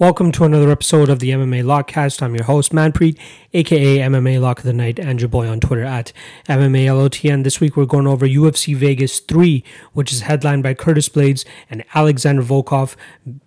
[0.00, 2.22] Welcome to another episode of the MMA Lockcast.
[2.22, 3.18] I'm your host, Manpreet,
[3.52, 6.14] aka MMA Lock of the Night, and your boy on Twitter at
[6.48, 7.44] MMALOTN.
[7.44, 9.62] This week we're going over UFC Vegas 3,
[9.92, 12.96] which is headlined by Curtis Blaydes and Alexander Volkov.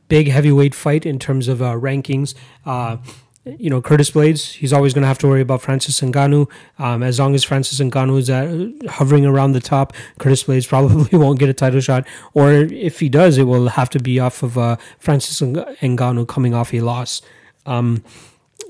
[0.09, 2.35] Big heavyweight fight in terms of uh, rankings.
[2.67, 2.97] Uh,
[3.45, 4.53] you know, Curtis Blaydes.
[4.53, 6.49] he's always going to have to worry about Francis Ngannou.
[6.79, 11.17] Um, as long as Francis Ngannou is at, hovering around the top, Curtis Blaydes probably
[11.17, 12.07] won't get a title shot.
[12.33, 16.53] Or if he does, it will have to be off of uh, Francis Ngannou coming
[16.53, 17.21] off a loss.
[17.65, 18.03] Um,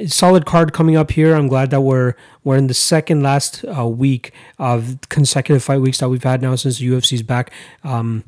[0.08, 1.36] solid card coming up here.
[1.36, 6.00] I'm glad that we're we're in the second last uh, week of consecutive fight weeks
[6.00, 7.52] that we've had now since the UFC's back.
[7.84, 8.24] Um,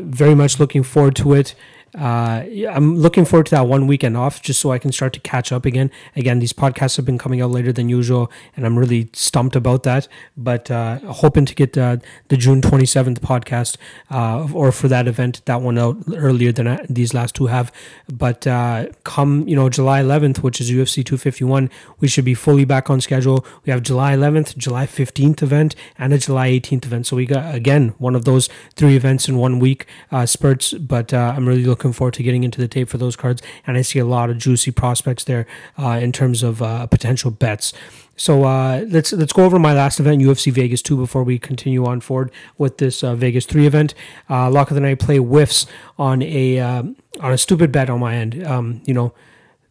[0.00, 1.54] very much looking forward to it
[1.98, 5.20] uh, I'm looking forward to that one weekend off just so I can start to
[5.20, 5.90] catch up again.
[6.16, 9.84] Again, these podcasts have been coming out later than usual, and I'm really stumped about
[9.84, 10.08] that.
[10.36, 13.76] But uh, hoping to get uh, the June 27th podcast
[14.10, 17.72] uh, or for that event, that one out earlier than uh, these last two have.
[18.12, 21.70] But uh, come, you know, July 11th, which is UFC 251,
[22.00, 23.46] we should be fully back on schedule.
[23.64, 27.06] We have July 11th, July 15th event, and a July 18th event.
[27.06, 29.86] So we got, again, one of those three events in one week
[30.24, 30.72] spurts.
[30.72, 33.76] But I'm really looking looking forward to getting into the tape for those cards, and
[33.76, 35.46] I see a lot of juicy prospects there
[35.78, 37.74] uh, in terms of uh, potential bets.
[38.16, 41.84] So uh, let's let's go over my last event, UFC Vegas two, before we continue
[41.84, 43.94] on forward with this uh, Vegas three event.
[44.30, 45.66] Uh, Lock of the night play whiffs
[45.98, 48.42] on a um, on a stupid bet on my end.
[48.46, 49.12] Um, you know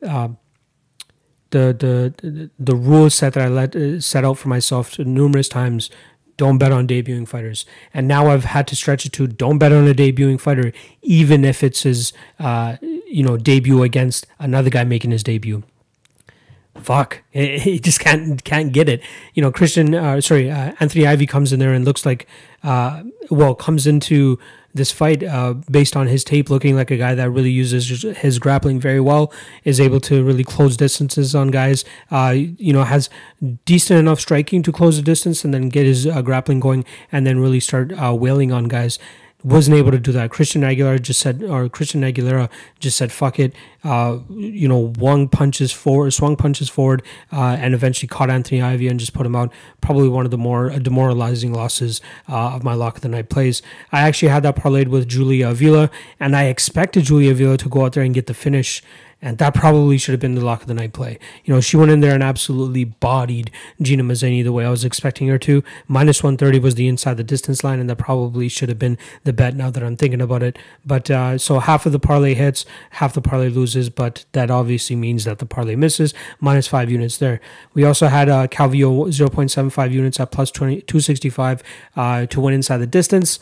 [0.08, 0.30] uh,
[1.50, 5.90] the the the rule set that I let uh, set out for myself numerous times
[6.38, 7.66] don't bet on debuting fighters.
[7.94, 11.46] And now I've had to stretch it to don't bet on a debuting fighter, even
[11.46, 15.64] if it's his, uh, you know, debut against another guy making his debut.
[16.76, 19.02] Fuck, he just can't can't get it.
[19.36, 22.28] You know, Christian, uh, sorry, uh, Anthony Ivy comes in there and looks like,
[22.64, 24.40] uh, well, comes into
[24.74, 28.40] this fight uh, based on his tape looking like a guy that really uses his
[28.40, 29.32] grappling very well
[29.64, 33.08] is able to really close distances on guys uh, you know has
[33.66, 37.28] decent enough striking to close the distance and then get his uh, grappling going and
[37.28, 38.98] then really start wailing on guys
[39.44, 40.32] wasn't able to do that.
[40.32, 42.50] Christian Aguilera just said, or Christian Aguilera
[42.80, 47.74] just said, "Fuck it," uh, you know, swung punches forward, swung punches forward, uh, and
[47.74, 49.52] eventually caught Anthony Ivy and just put him out.
[49.82, 53.62] Probably one of the more demoralizing losses uh, of my lock of the night plays.
[53.92, 55.90] I actually had that parlayed with Julia Avila,
[56.20, 58.82] and I expected Julia Avila to go out there and get the finish
[59.24, 61.18] and that probably should have been the lock of the night play.
[61.46, 63.50] You know, she went in there and absolutely bodied
[63.82, 65.64] Gina Mazany the way I was expecting her to.
[65.88, 69.32] Minus 130 was the inside the distance line, and that probably should have been the
[69.32, 70.60] bet now that I'm thinking about it.
[70.86, 74.98] But uh, so half of the parlay hits, half the parlay loses, but that obviously
[74.98, 76.14] means that the parlay misses.
[76.42, 77.40] Minus five units there.
[77.74, 81.64] We also had uh, Calvillo 0.75 units at plus 20, 265
[81.96, 83.40] uh, to win inside the distance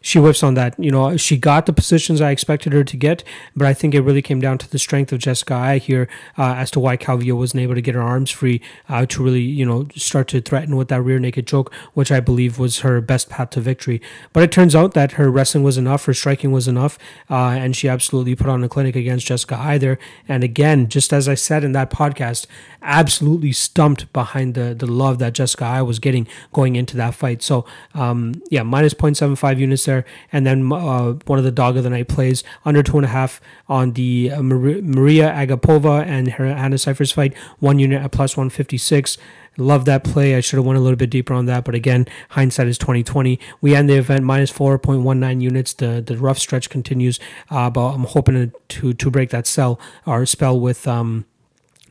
[0.00, 0.78] she whiffs on that.
[0.78, 3.24] You know, she got the positions I expected her to get,
[3.54, 6.54] but I think it really came down to the strength of Jessica Eye here uh,
[6.54, 9.64] as to why Calvillo wasn't able to get her arms free uh, to really, you
[9.64, 13.28] know, start to threaten with that rear naked choke, which I believe was her best
[13.28, 14.00] path to victory.
[14.32, 17.76] But it turns out that her wrestling was enough, her striking was enough, uh, and
[17.76, 19.98] she absolutely put on a clinic against Jessica Eye there.
[20.28, 22.46] And again, just as I said in that podcast,
[22.82, 27.42] absolutely stumped behind the the love that Jessica Eye was getting going into that fight.
[27.42, 27.64] So,
[27.94, 30.04] um, yeah, minus 0.75 units there.
[30.32, 33.08] And then uh, one of the dog of the night plays under two and a
[33.08, 39.18] half on the uh, Maria Agapova and Hannah Cifers fight, one unit at plus 156.
[39.56, 40.36] Love that play.
[40.36, 43.02] I should have went a little bit deeper on that, but again, hindsight is twenty
[43.02, 43.40] twenty.
[43.60, 45.74] We end the event minus four point one nine units.
[45.74, 47.18] The the rough stretch continues,
[47.50, 51.26] uh, but I'm hoping to to break that sell or spell with um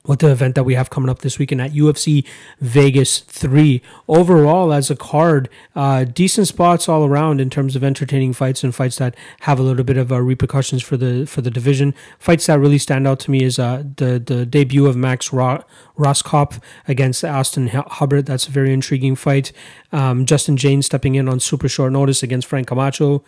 [0.05, 2.25] with the event that we have coming up this weekend at UFC
[2.59, 3.81] Vegas 3.
[4.07, 8.73] Overall, as a card, uh, decent spots all around in terms of entertaining fights and
[8.73, 11.93] fights that have a little bit of uh, repercussions for the for the division.
[12.17, 15.63] Fights that really stand out to me is uh, the the debut of Max Ro-
[15.97, 18.25] Rohskopf against Austin Hubbard.
[18.25, 19.51] That's a very intriguing fight.
[19.91, 23.23] Um, Justin Jane stepping in on super short notice against Frank Camacho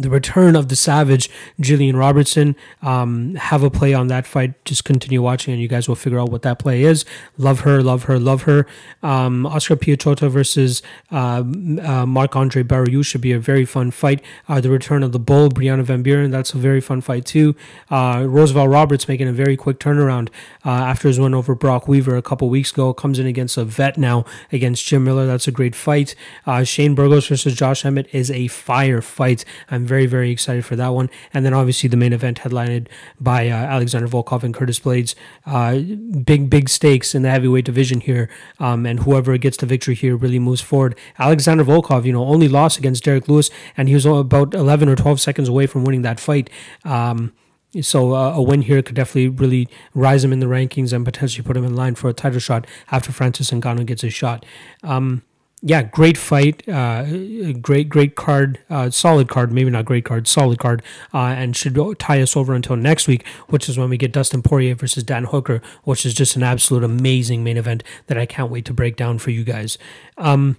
[0.00, 1.30] the return of the Savage,
[1.60, 2.56] Gillian Robertson.
[2.82, 4.64] Um, have a play on that fight.
[4.64, 7.04] Just continue watching, and you guys will figure out what that play is.
[7.36, 8.66] Love her, love her, love her.
[9.02, 11.42] Um, Oscar Piechota versus uh,
[11.82, 14.22] uh, Marc Andre Barriault should be a very fun fight.
[14.48, 16.30] Uh, the return of the Bull, Brianna Van Buren.
[16.30, 17.54] That's a very fun fight too.
[17.90, 20.28] Uh, Roosevelt Roberts making a very quick turnaround
[20.64, 22.92] uh, after his win over Brok Weaver a couple weeks ago.
[22.92, 25.26] Comes in against a vet now against Jim Miller.
[25.26, 26.14] That's a great fight.
[26.46, 29.44] Uh, Shane Burgos versus Josh Emmett is a fire fight.
[29.70, 31.10] I'm very, very excited for that one.
[31.34, 32.88] And then obviously the main event headlined
[33.20, 35.14] by uh, Alexander Volkov and Curtis Blaydes.
[35.44, 35.72] Uh,
[36.32, 38.30] big, big stakes in the heavyweight division here.
[38.58, 40.96] Um, and whoever gets the victory here really moves forward.
[41.18, 44.96] Alexander Volkov, you know, only lost against Derrick Lewis, and he was about 11 or
[44.96, 46.48] 12 seconds away from winning that fight.
[46.84, 47.32] Um,
[47.80, 51.44] so uh, a win here could definitely really rise him in the rankings and potentially
[51.44, 54.44] put him in line for a title shot after Francis Ngannou gets his shot.
[54.82, 55.22] Um,
[55.62, 57.04] yeah, great fight, uh,
[57.60, 61.76] great great card, uh, solid card, maybe not great card, solid card, uh, and should
[61.98, 65.24] tie us over until next week, which is when we get Dustin Poirier versus Dan
[65.24, 68.96] Hooker, which is just an absolute amazing main event that I can't wait to break
[68.96, 69.76] down for you guys.
[70.16, 70.56] Um,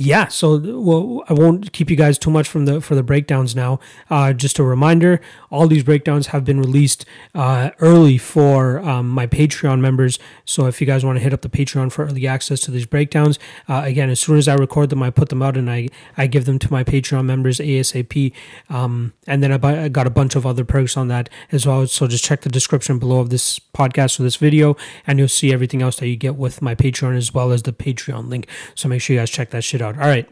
[0.00, 3.56] yeah, so well, I won't keep you guys too much from the for the breakdowns
[3.56, 3.80] now.
[4.08, 7.04] Uh, just a reminder: all these breakdowns have been released
[7.34, 10.20] uh, early for um, my Patreon members.
[10.44, 12.86] So if you guys want to hit up the Patreon for early access to these
[12.86, 15.88] breakdowns, uh, again, as soon as I record them, I put them out and I
[16.16, 18.32] I give them to my Patreon members asap.
[18.70, 21.88] Um, and then I, I got a bunch of other perks on that as well.
[21.88, 24.76] So just check the description below of this podcast or this video,
[25.08, 27.72] and you'll see everything else that you get with my Patreon as well as the
[27.72, 28.46] Patreon link.
[28.76, 29.98] So make sure you guys check that shit out out.
[29.98, 30.28] All right.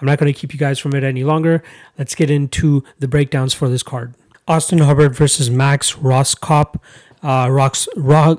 [0.00, 1.62] I'm not going to keep you guys from it any longer.
[1.98, 4.14] Let's get into the breakdowns for this card.
[4.46, 6.80] Austin Hubbard versus Max Roskop.
[7.22, 8.38] Uh, Rocks, Rock,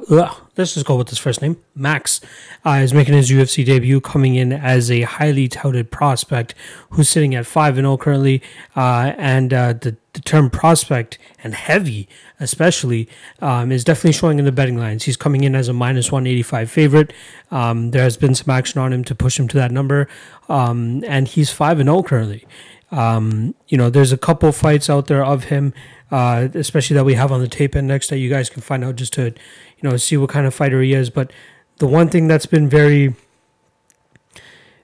[0.55, 1.57] let's just go with his first name.
[1.75, 2.21] Max
[2.63, 6.53] uh, is making his UFC debut, coming in as a highly touted prospect
[6.91, 8.41] who's sitting at five and zero oh currently,
[8.75, 12.09] uh, and uh, the, the term prospect and heavy,
[12.39, 13.07] especially,
[13.41, 15.03] um, is definitely showing in the betting lines.
[15.03, 17.13] He's coming in as a minus one eighty five favorite.
[17.51, 20.07] Um, there has been some action on him to push him to that number,
[20.49, 22.45] um, and he's five and zero oh currently.
[22.91, 25.73] Um, you know, there's a couple fights out there of him
[26.11, 28.95] uh, especially that we have on the tape index that you guys can find out
[28.95, 31.09] just to, you know, see what kind of fighter he is.
[31.09, 31.31] But
[31.77, 33.15] the one thing that's been very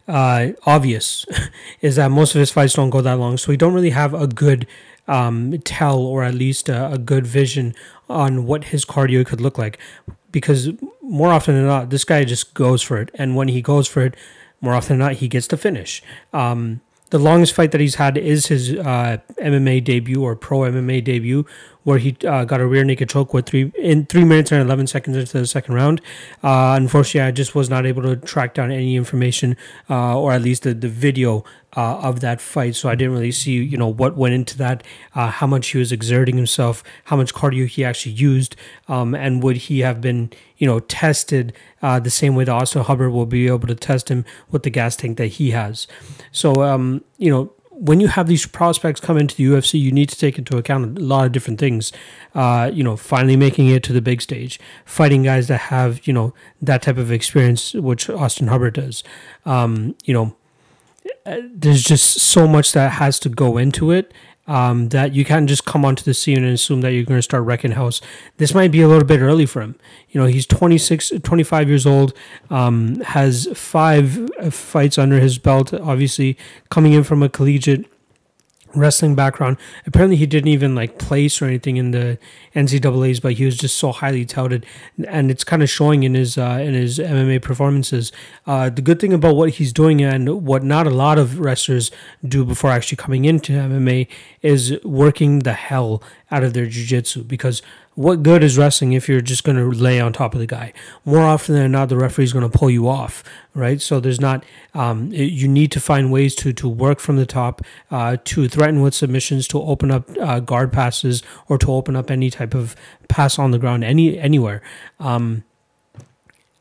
[0.08, 1.26] uh, obvious
[1.82, 4.14] is that most of his fights don't go that long, so we don't really have
[4.14, 4.68] a good
[5.08, 7.76] um, tell or at least a, a good vision
[8.10, 9.80] on what his cardio could look like.
[10.32, 10.70] Because
[11.02, 14.02] more often than not, this guy just goes for it, and when he goes for
[14.02, 14.16] it,
[14.62, 16.02] more often than not, he gets to finish.
[16.32, 21.04] Um, the longest fight that he's had is his uh, MMA debut or pro MMA
[21.04, 21.46] debut,
[21.84, 24.88] where he uh, got a rear naked choke with three in three minutes and eleven
[24.88, 26.02] seconds into the second round.
[26.42, 29.58] Uh, unfortunately, I just was not able to track down any information
[29.90, 31.44] uh, or at least the, the video
[31.76, 34.84] uh, of that fight, so I didn't really see you know what went into that,
[35.16, 38.56] uh, how much he was exerting himself, how much cardio he actually used,
[38.88, 42.84] um, and would he have been you know tested uh, the same way that Austin
[42.84, 45.88] Hubbard will be able to test him with the gas tank that he has.
[46.32, 47.52] So um, you know
[47.84, 50.98] when you have these prospects come into the UFC, you need to take into account
[50.98, 51.92] a lot of different things.
[52.34, 56.14] Uh, you know, finally making it to the big stage, fighting guys that have you
[56.14, 59.04] know that type of experience, which Austin Hubbard does.
[59.46, 60.34] Um, you know,
[61.26, 64.14] uh, there's just so much that has to go into it.
[64.46, 67.22] Um, that you can't just come onto the scene and assume that you're going to
[67.22, 68.02] start wrecking house.
[68.40, 69.76] This might be a little bit early for him.
[70.10, 72.14] You know, he's 26, 25 years old,
[72.50, 76.38] um, has five fights under his belt, obviously
[76.70, 77.86] coming in from a collegiate
[78.76, 79.58] wrestling background.
[79.86, 82.18] Apparently, he didn't even like place or anything in the
[82.56, 84.66] NCAA's, but he was just so highly touted,
[85.08, 88.12] and it's kind of showing in his uh, in his MMA performances.
[88.46, 91.92] Uh, the good thing about what he's doing and what not a lot of wrestlers
[92.28, 94.08] do before actually coming into MMA
[94.42, 97.62] is working the hell out of their jiu-jitsu because
[97.96, 100.74] what good is wrestling if you're just going to lay on top of the guy?
[101.06, 103.24] More often than not, the referee is going to pull you off,
[103.54, 103.82] right?
[103.82, 104.44] So there's not.
[104.74, 108.82] Um, you need to find ways to to work from the top, uh, to threaten
[108.82, 112.76] with submissions, to open up uh, guard passes, or to open up any type of
[113.08, 114.62] pass on the ground, any anywhere.
[115.00, 115.44] Um,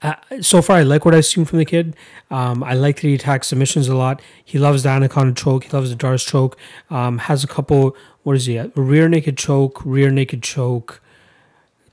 [0.03, 1.95] uh, so far, I like what I've seen from the kid.
[2.31, 4.21] Um, I like that he attacks submissions a lot.
[4.45, 5.65] He loves the anaconda choke.
[5.65, 6.59] He loves the D'Arce choke.
[6.91, 7.97] Um, has a couple.
[8.25, 8.59] What is he?
[8.75, 11.01] Rear naked choke, rear naked choke,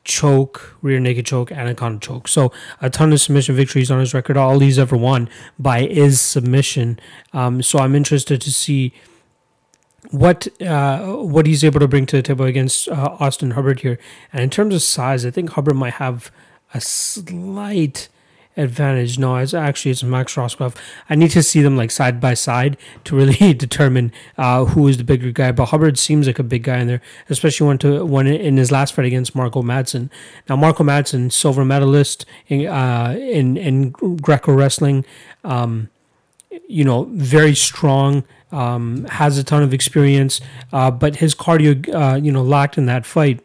[0.09, 2.27] choke, rear naked choke, anaconda choke.
[2.27, 2.51] So
[2.81, 4.35] a ton of submission victories on his record.
[4.35, 6.99] All he's ever won by is submission.
[7.31, 8.91] Um, so I'm interested to see
[10.11, 13.99] what uh, what he's able to bring to the table against uh, Austin Hubbard here.
[14.33, 16.31] And in terms of size, I think Hubbard might have
[16.73, 18.09] a slight
[18.57, 19.17] advantage.
[19.17, 20.75] No, it's actually it's Max Rohskopf.
[21.09, 24.97] I need to see them like side by side to really determine uh, who is
[24.97, 25.51] the bigger guy.
[25.51, 28.71] But Hubbard seems like a big guy in there, especially when to when in his
[28.71, 29.63] last fight against Mark O.
[29.63, 30.09] Madsen.
[30.47, 30.83] Now Mark O.
[30.83, 35.05] Madsen, silver medalist in uh, in, in Greco wrestling.
[35.43, 35.89] Um,
[36.67, 38.23] you know, very strong.
[38.51, 40.41] Um, has a ton of experience,
[40.73, 43.41] uh, but his cardio, uh, you know, lacked in that fight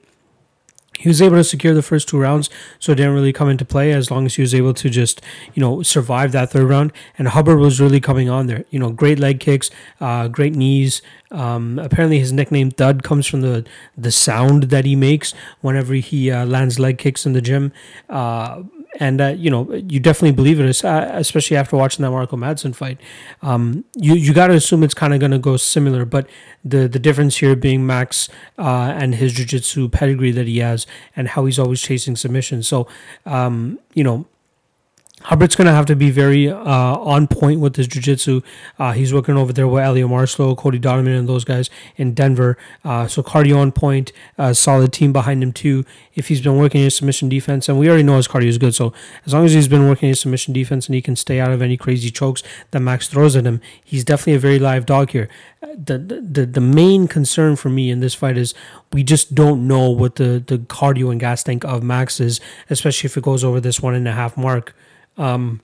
[1.05, 3.67] he was able to secure the first two rounds, so it didn't really come into
[3.67, 5.21] play as long as he was able to just,
[5.53, 6.95] you know, survive that third round.
[7.19, 8.65] And Hubbard was really coming on there.
[8.71, 9.71] You know, great leg kicks,
[10.01, 11.03] uh, great knees.
[11.35, 13.65] Um, apparently, his nickname Thud comes from the
[13.99, 17.73] the sound that he makes whenever he uh, lands leg kicks in the gym.
[18.09, 18.63] Uh,
[19.01, 22.37] and uh, you know you definitely believe it, uh, especially after watching that Mark O.
[22.37, 23.01] Madsen fight.
[23.43, 26.29] Um, you you got to assume it's kind of going to go similar, but
[26.65, 30.87] the the difference here being Max uh, and his jiu-jitsu pedigree that he has,
[31.17, 32.69] and how he's always chasing submissions.
[32.69, 32.87] So
[33.27, 34.27] um, you know
[35.25, 38.43] Hubbard's going to have to be very uh, on point with his jiu-jitsu.
[38.79, 42.59] Uh, he's working over there with Elliot Marshall, Cody Donovan, and those guys in Denver.
[42.85, 44.13] Uh, so cardio on point,
[44.53, 45.85] solid team behind him too.
[46.15, 48.75] If he's been working his submission defense, and we already know his cardio is good,
[48.75, 48.93] so
[49.25, 51.63] as long as he's been working his submission defense and he can stay out of
[51.63, 55.29] any crazy chokes that Max throws at him, he's definitely a very live dog here.
[55.63, 58.55] The, the the main concern for me in this fight is
[58.93, 63.07] we just don't know what the, the cardio and gas tank of Max is, especially
[63.09, 64.77] if it goes over this one and a half mark.
[65.17, 65.61] Um,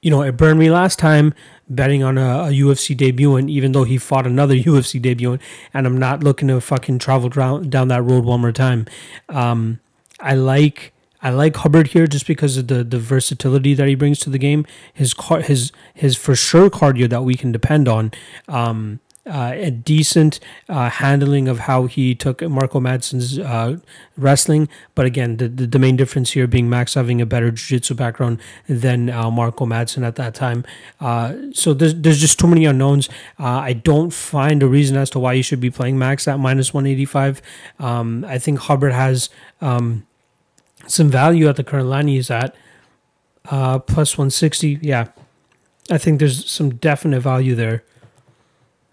[0.00, 1.32] you know, it burned me last time
[1.68, 5.40] betting on a, a, UFC debutant, even though he fought another UFC debutant,
[5.72, 8.86] and I'm not looking to fucking travel down, down that road one more time.
[9.28, 9.80] Um,
[10.20, 10.92] I like
[11.24, 14.38] I like Hubbard here just because of the, the versatility that he brings to the
[14.38, 14.66] game.
[14.92, 18.10] His car, his his for sure cardio that we can depend on.
[18.48, 22.80] Um, uh, a decent uh, handling of how he took Mark O.
[22.80, 23.78] Madsen's uh,
[24.16, 24.68] wrestling.
[24.96, 29.10] But again, the, the, main difference here being Max having a better jiu-jitsu background than
[29.10, 29.66] uh, Mark O.
[29.66, 30.64] Madsen at that time.
[31.00, 33.08] Uh, so there's, there's just too many unknowns.
[33.38, 36.40] Uh, I don't find a reason as to why you should be playing Max at
[36.40, 37.40] minus 185.
[37.78, 40.04] Um, I think Hubbard has um,
[40.88, 42.56] some value at the current line he's at.
[43.44, 45.08] plus 160, yeah.
[45.90, 47.84] I think there's some definite value there.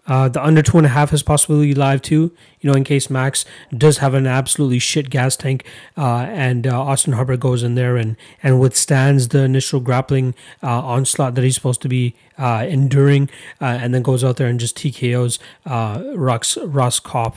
[0.06, 2.32] Uh, the under two and a half is possibly live too.
[2.60, 3.44] You know, in case Max
[3.76, 5.64] does have an absolutely shit gas tank,
[5.96, 10.80] uh, and uh, Austin Hubbard goes in there and and withstands the initial grappling uh,
[10.80, 13.30] onslaught that he's supposed to be uh, enduring,
[13.60, 17.36] uh, and then goes out there and just TKOs Ross Ross Kopp.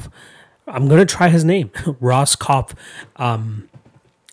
[0.66, 2.74] I'm gonna try his name, Ross Kopp.
[3.18, 3.70] Um,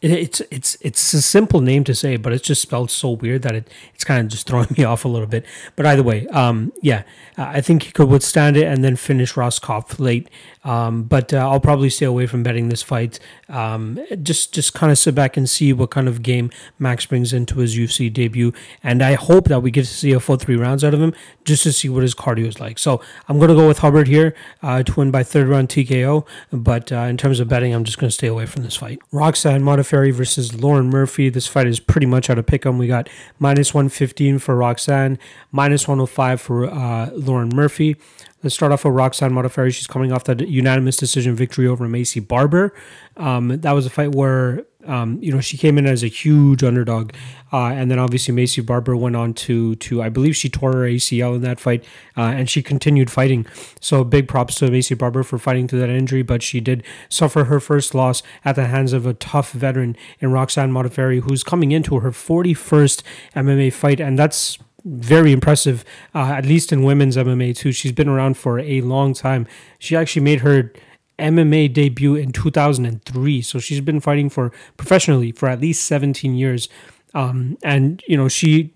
[0.02, 3.54] it's it's it's a simple name to say, but it's just spelled so weird that
[3.54, 5.44] it it's kind of just throwing me off a little bit.
[5.76, 7.02] But either way, um, yeah,
[7.36, 10.28] I think he could withstand it and then finish Rohskopf late.
[10.62, 13.18] Um, but uh, I'll probably stay away from betting this fight.
[13.48, 17.32] Um, just just kind of sit back and see what kind of game Max brings
[17.32, 18.52] into his UFC debut,
[18.82, 21.14] and I hope that we get to see a full three rounds out of him
[21.44, 22.78] just to see what his cardio is like.
[22.78, 26.26] So I'm gonna go with Hubbard here uh, to win by third round TKO.
[26.52, 28.98] But uh, in terms of betting, I'm just gonna stay away from this fight.
[29.12, 31.28] Roxanne Modafferi versus Lauren Murphy.
[31.28, 32.78] This fight is pretty much out of pick 'em.
[32.78, 35.18] We got minus 115 for Roxanne,
[35.52, 37.96] minus 105 for uh, Lauren Murphy.
[38.42, 39.74] Let's start off with Roxanne Modafferi.
[39.74, 42.72] She's coming off that unanimous decision victory over Maycee Barber.
[43.16, 46.62] Um, that was a fight where um, you know she came in as a huge
[46.62, 47.12] underdog,
[47.52, 50.84] uh, and then obviously Maycee Barber went on to to I believe she tore her
[50.84, 51.84] ACL in that fight,
[52.16, 53.46] uh, and she continued fighting.
[53.80, 57.44] So big props to Maycee Barber for fighting through that injury, but she did suffer
[57.44, 61.72] her first loss at the hands of a tough veteran in Roxanne Modafferi, who's coming
[61.72, 63.02] into her 41st
[63.34, 65.84] MMA fight, and that's very impressive,
[66.14, 67.72] uh, at least in women's MMA too.
[67.72, 69.46] She's been around for a long time.
[69.78, 70.72] She actually made her
[71.20, 76.68] MMA debut in 2003, so she's been fighting for professionally for at least 17 years.
[77.14, 78.72] Um, and you know she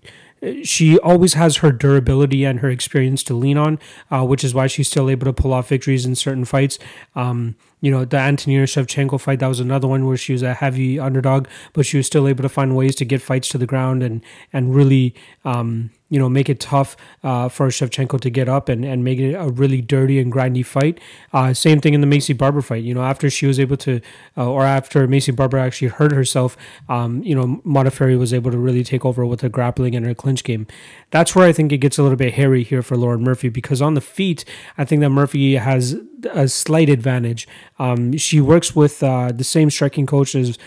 [0.63, 3.79] she always has her durability and her experience to lean on,
[4.11, 6.77] uh, which is why she's still able to pull off victories in certain fights.
[7.15, 10.53] Um, you know, the Antonina Shevchenko fight, that was another one where she was a
[10.53, 13.67] heavy underdog, but she was still able to find ways to get fights to the
[13.67, 16.95] ground and and really um, you know, make it tough
[17.25, 20.65] uh, for Shevchenko to get up and, and make it a really dirty and grindy
[20.65, 20.97] fight.
[21.33, 22.85] Uh, same thing in the Maycee Barber fight.
[22.85, 23.99] You know, after she was able to,
[24.37, 26.55] uh, or after Maycee Barber actually hurt herself,
[26.87, 30.13] um, you know, Modafferi was able to really take over with her grappling and her
[30.13, 30.67] clinch game.
[31.11, 33.81] That's where I think it gets a little bit hairy here for Lauren Murphy because
[33.81, 34.45] on the feet,
[34.77, 35.97] I think that Murphy has
[36.31, 37.47] a slight advantage.
[37.77, 40.57] Um, she works with uh, the same striking coach as,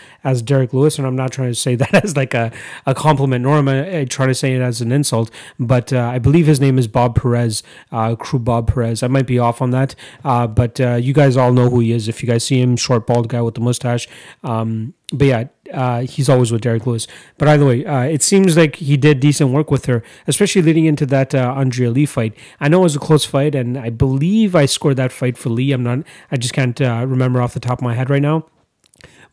[0.43, 2.51] Derrick Lewis, and I'm not trying to say that as like a,
[2.85, 6.19] a compliment, nor am I trying to say it as an insult, but uh, I
[6.19, 9.03] believe his name is Bob Perez, uh, Crew Bob Perez.
[9.03, 11.91] I might be off on that, uh, but uh, you guys all know who he
[11.91, 12.07] is.
[12.07, 14.07] If you guys see him, short, bald guy with the mustache.
[14.43, 17.07] Um, but yeah, uh, he's always with Derrick Lewis.
[17.37, 20.85] But either way, uh, it seems like he did decent work with her, especially leading
[20.85, 22.35] into that uh, Andrea Lee fight.
[22.59, 25.49] I know it was a close fight, and I believe I scored that fight for
[25.49, 25.71] Lee.
[25.71, 25.99] I'm not,
[26.31, 28.45] I just can't uh, remember off the top of my head right now.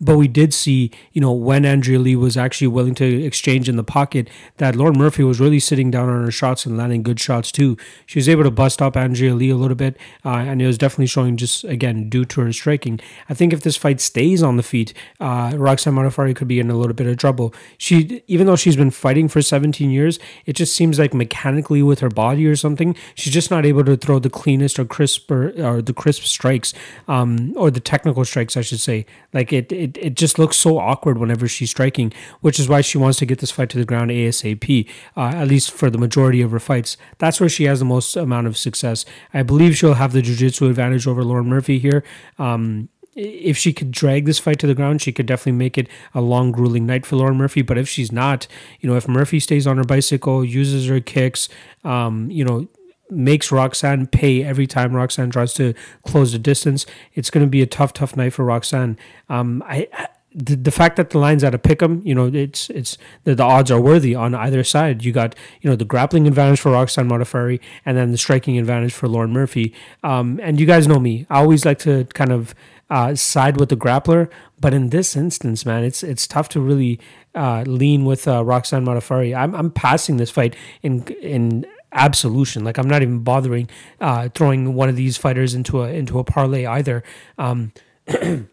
[0.01, 3.77] But we did see, you know, when Andrea Lee was actually willing to exchange in
[3.77, 7.21] the pocket, that Lauren Murphy was really sitting down on her shots and landing good
[7.21, 7.77] shots too.
[8.05, 10.79] She was able to bust up Andrea Lee a little bit, uh, and it was
[10.79, 13.01] definitely showing just again due to her striking.
[13.29, 16.71] I think if this fight stays on the feet, uh, Roxanne Modafferi could be in
[16.71, 17.55] a little bit of trouble.
[17.79, 22.01] She, even though she's been fighting for 17 years, it just seems like mechanically with
[22.01, 25.53] her body or something, she's just not able to throw the cleanest or crisp or,
[25.63, 26.75] or the crisp strikes,
[27.09, 29.07] um, or the technical strikes, I should say.
[29.33, 32.99] Like it it, it just looks so awkward whenever she's striking, which is why she
[32.99, 36.43] wants to get this fight to the ground ASAP, uh, at least for the majority
[36.43, 36.97] of her fights.
[37.19, 39.05] That's where she has the most amount of success.
[39.35, 42.03] I believe she'll have the jiu-jitsu advantage over Lauren Murphy here.
[42.39, 45.89] Um, if she could drag this fight to the ground, she could definitely make it
[46.15, 47.63] a long, grueling night for Lauren Murphy.
[47.63, 48.47] But if she's not,
[48.81, 51.49] you know, if Murphy stays on her bicycle, uses her kicks,
[51.83, 52.69] um, you know,
[53.11, 55.75] makes Roxanne pay every time Roxanne tries to
[56.07, 56.87] close the distance.
[57.15, 58.99] It's going to be a tough, tough night for Roxanne.
[59.29, 59.89] Um, I,
[60.37, 63.35] the, the fact that the line's at a pick 'em, you know, it's it's the,
[63.35, 65.03] the odds are worthy on either side.
[65.03, 68.93] You got you know the grappling advantage for Roxanne Modafferi and then the striking advantage
[68.93, 69.75] for Lauren Murphy.
[70.03, 72.55] Um, and you guys know me, I always like to kind of
[72.91, 77.01] uh, side with the grappler, but in this instance, man, it's it's tough to really
[77.35, 79.35] uh, lean with uh, Roxanne Modafferi.
[79.35, 82.65] I'm I'm passing this fight in in absolution.
[82.65, 83.69] Like I'm not even bothering
[84.01, 87.03] uh, throwing one of these fighters into a into a parlay either.
[87.39, 87.73] Um,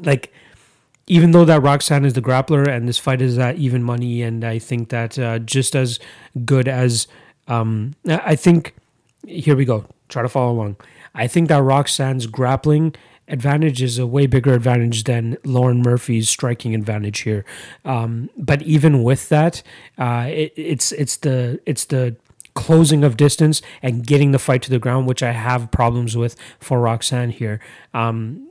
[0.00, 0.32] like
[1.06, 4.44] even though that Roxanne is the grappler and this fight is at even money, and
[4.44, 5.98] I think that uh, just as
[6.46, 7.06] good as
[7.48, 8.74] um, I think
[9.26, 9.84] here we go.
[10.08, 10.76] Try to follow along.
[11.14, 12.94] I think that Roxanne's grappling
[13.28, 17.44] advantage is a way bigger advantage than Lauren Murphy's striking advantage here.
[17.84, 19.62] Um, but even with that,
[19.98, 22.16] uh, it, it's it's the it's the
[22.54, 26.36] closing of distance and getting the fight to the ground, which I have problems with
[26.58, 27.60] for Roxanne here.
[27.92, 28.48] Um,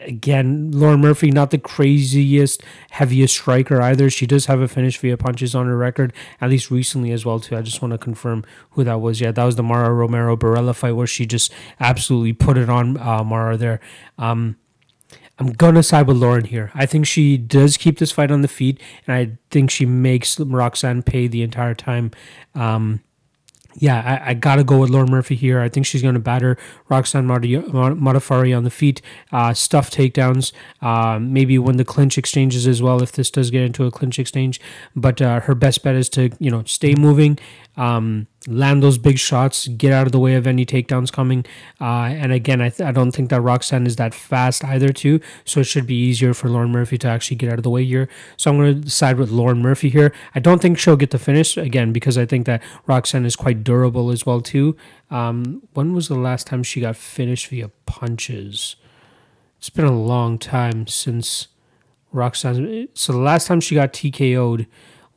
[0.00, 4.10] again, Lauren Murphy, not the craziest, heaviest striker either.
[4.10, 7.40] She does have a finish via punches on her record, at least recently as well
[7.40, 7.56] too.
[7.56, 9.20] I just want to confirm who that was.
[9.20, 12.96] Yeah, that was the Mara Romero Borella fight where she just absolutely put it on
[12.98, 13.80] uh, Mara there.
[14.18, 14.56] Um,
[15.38, 16.72] I'm gonna side with Lauren here.
[16.74, 20.38] I think she does keep this fight on the feet, and I think she makes
[20.40, 22.10] Roxanne pay the entire time.
[22.56, 23.02] Um,
[23.74, 25.60] yeah, I, I got to go with Lauren Murphy here.
[25.60, 26.56] I think she's to batter
[26.88, 32.82] Roxanne Modafferi on the feet, uh, stuff takedowns, uh, maybe win the clinch exchanges as
[32.82, 34.60] well if this does get into a clinch exchange.
[34.96, 37.38] But uh, her best bet is to you know stay moving,
[37.78, 41.46] um, land those big shots, get out of the way of any takedowns coming.
[41.80, 45.20] Uh, and again, I, th- I don't think that Roxanne is that fast either, too.
[45.44, 47.84] So it should be easier for Lauren Murphy to actually get out of the way
[47.84, 48.08] here.
[48.36, 50.12] So I'm going to side with Lauren Murphy here.
[50.34, 53.62] I don't think she'll get the finish again because I think that Roxanne is quite
[53.62, 54.76] durable as well, too.
[55.08, 58.74] Um, when was the last time she got finished via punches?
[59.58, 61.48] It's been a long time since
[62.10, 62.88] Roxanne.
[62.94, 64.66] So the last time she got TKO'd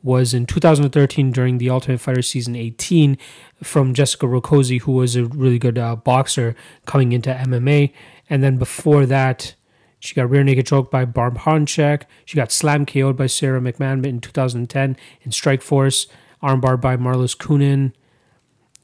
[0.02, 3.16] was in 2013 during the Ultimate Fighter season 18
[3.62, 6.54] from Jessica Rakoczy, who was a really good uh, boxer
[6.86, 7.92] coming into MMA.
[8.28, 9.54] And then before that,
[10.00, 12.02] she got rear naked choked by Barb Honchak.
[12.24, 16.08] She got slam KO'd by Sarah McMahon in 2010 in Strikeforce,
[16.42, 17.92] armbar by Marloes Coenen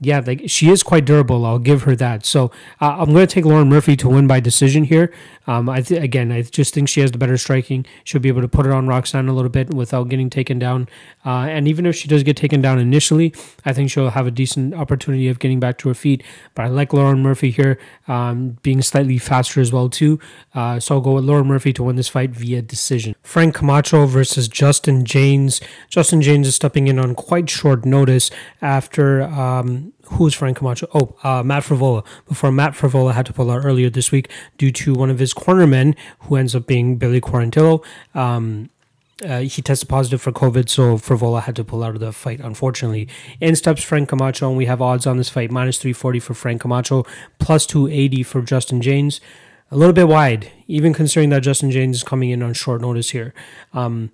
[0.01, 1.45] yeah, like she is quite durable.
[1.45, 2.25] I'll give her that.
[2.25, 5.13] So uh, I'm going to take Lauren Murphy to win by decision here.
[5.49, 7.85] Um, I th- again, I just think she has the better striking.
[8.05, 10.89] She'll be able to put it on Roxanne a little bit without getting taken down.
[11.27, 13.35] Uh, and even if she does get taken down initially,
[13.65, 16.23] I think she'll have a decent opportunity of getting back to her feet.
[16.55, 20.21] But I like Lauren Murphy here, um, being slightly faster as well too.
[20.55, 23.17] Uh, so I'll go with Lauren Murphy to win this fight via decision.
[23.23, 25.61] Frank Camacho versus Justin Jaynes.
[25.89, 28.31] Justin Jaynes is stepping in on quite short notice
[28.63, 29.23] after.
[29.25, 30.89] Um, who's Frank Camacho?
[30.95, 32.05] Oh, uh, Matt Frevola.
[32.27, 35.35] Before Matt Frevola had to pull out earlier this week due to one of his
[35.35, 37.85] cornermen, who ends up being Billy Quarantillo.
[38.15, 38.71] Um,
[39.25, 42.41] uh, he tested positive for COVID, so Frevola had to pull out of the fight,
[42.41, 43.09] unfortunately.
[43.41, 46.61] In steps Frank Camacho, and we have odds on this fight minus 340 for Frank
[46.61, 47.05] Camacho,
[47.39, 49.21] plus 280 for Justin Jaynes.
[49.71, 53.11] A little bit wide, even considering that Justin Jaynes is coming in on short notice
[53.11, 53.35] here.
[53.75, 54.13] Um,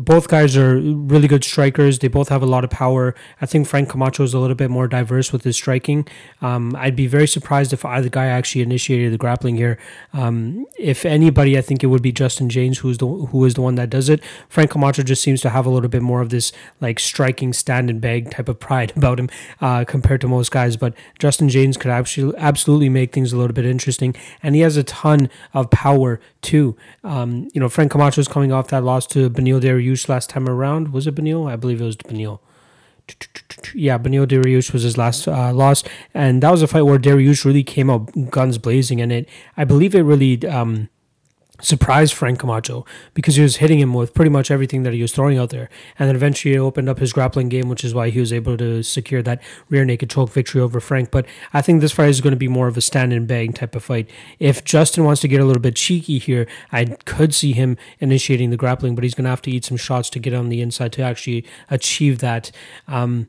[0.00, 1.98] both guys are really good strikers.
[1.98, 3.14] They both have a lot of power.
[3.40, 6.06] I think Frank Camacho is a little bit more diverse with his striking.
[6.42, 9.78] Um, I'd be very surprised if either guy actually initiated the grappling here.
[10.12, 13.62] Um, if anybody, I think it would be Justin James, who's the who is the
[13.62, 14.22] one that does it.
[14.48, 17.88] Frank Camacho just seems to have a little bit more of this like striking stand
[17.88, 19.30] and bag type of pride about him
[19.60, 20.76] uh, compared to most guys.
[20.76, 24.76] But Justin James could actually absolutely make things a little bit interesting, and he has
[24.76, 26.76] a ton of power too.
[27.02, 30.30] Um, you know, Frank Camacho is coming off that loss to Benil Beneil Dariush last
[30.30, 30.92] time around.
[30.92, 31.50] Was it Beneil?
[31.50, 32.40] I believe it was Beneil.
[33.74, 37.44] Yeah, Beneil Dariush was his last uh, loss, and that was a fight where Dariush
[37.44, 40.88] really came out guns blazing, and it, I believe, it really um,
[41.60, 45.12] surprised Frank Camacho because he was hitting him with pretty much everything that he was
[45.12, 45.70] throwing out there.
[45.98, 48.82] And then eventually opened up his grappling game, which is why he was able to
[48.82, 49.40] secure that
[49.70, 51.10] rear naked choke victory over Frank.
[51.10, 53.52] But I think this fight is going to be more of a stand and bang
[53.52, 54.10] type of fight.
[54.38, 58.50] If Justin wants to get a little bit cheeky here, I could see him initiating
[58.50, 60.60] the grappling, but he's going to have to eat some shots to get on the
[60.60, 62.50] inside to actually achieve that.
[62.88, 63.28] Um,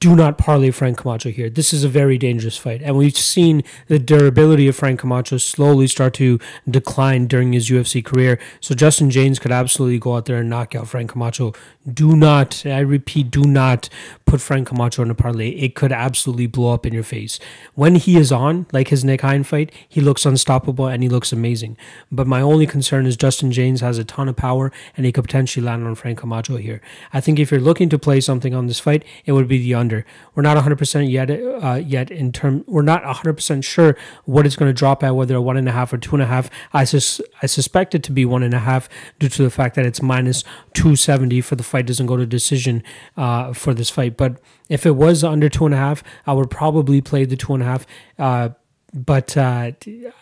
[0.00, 1.48] do not parlay Frank Camacho here.
[1.48, 2.82] This is a very dangerous fight.
[2.82, 6.38] And we've seen the durability of Frank Camacho slowly start to
[6.68, 8.40] decline during his UFC career.
[8.60, 11.54] So Justin Jaynes could absolutely go out there and knock out Frank Camacho.
[11.90, 13.88] Do not, I repeat, do not
[14.26, 15.50] put Frank Camacho in a parlay.
[15.50, 17.38] It could absolutely blow up in your face.
[17.74, 21.32] When he is on, like his Nick Hein fight, he looks unstoppable and he looks
[21.32, 21.76] amazing.
[22.10, 25.24] But my only concern is Justin Jaynes has a ton of power and he could
[25.24, 26.82] potentially land on Frank Camacho here.
[27.12, 29.74] I think if you're looking to play something on this fight, it would be the
[29.74, 30.04] under.
[30.34, 31.30] We're not 100% yet.
[31.30, 35.40] Uh, yet in term, we're not 100% sure what it's going to drop at, whether
[35.40, 36.50] one and a half or two and a half.
[36.72, 39.74] I sus- I suspect it to be one and a half due to the fact
[39.76, 40.42] that it's minus
[40.74, 42.82] 270 for the fight doesn't go to decision
[43.16, 44.16] uh, for this fight.
[44.16, 47.54] But if it was under two and a half, I would probably play the two
[47.54, 47.86] and a half.
[48.18, 48.50] Uh,
[48.94, 49.72] but uh,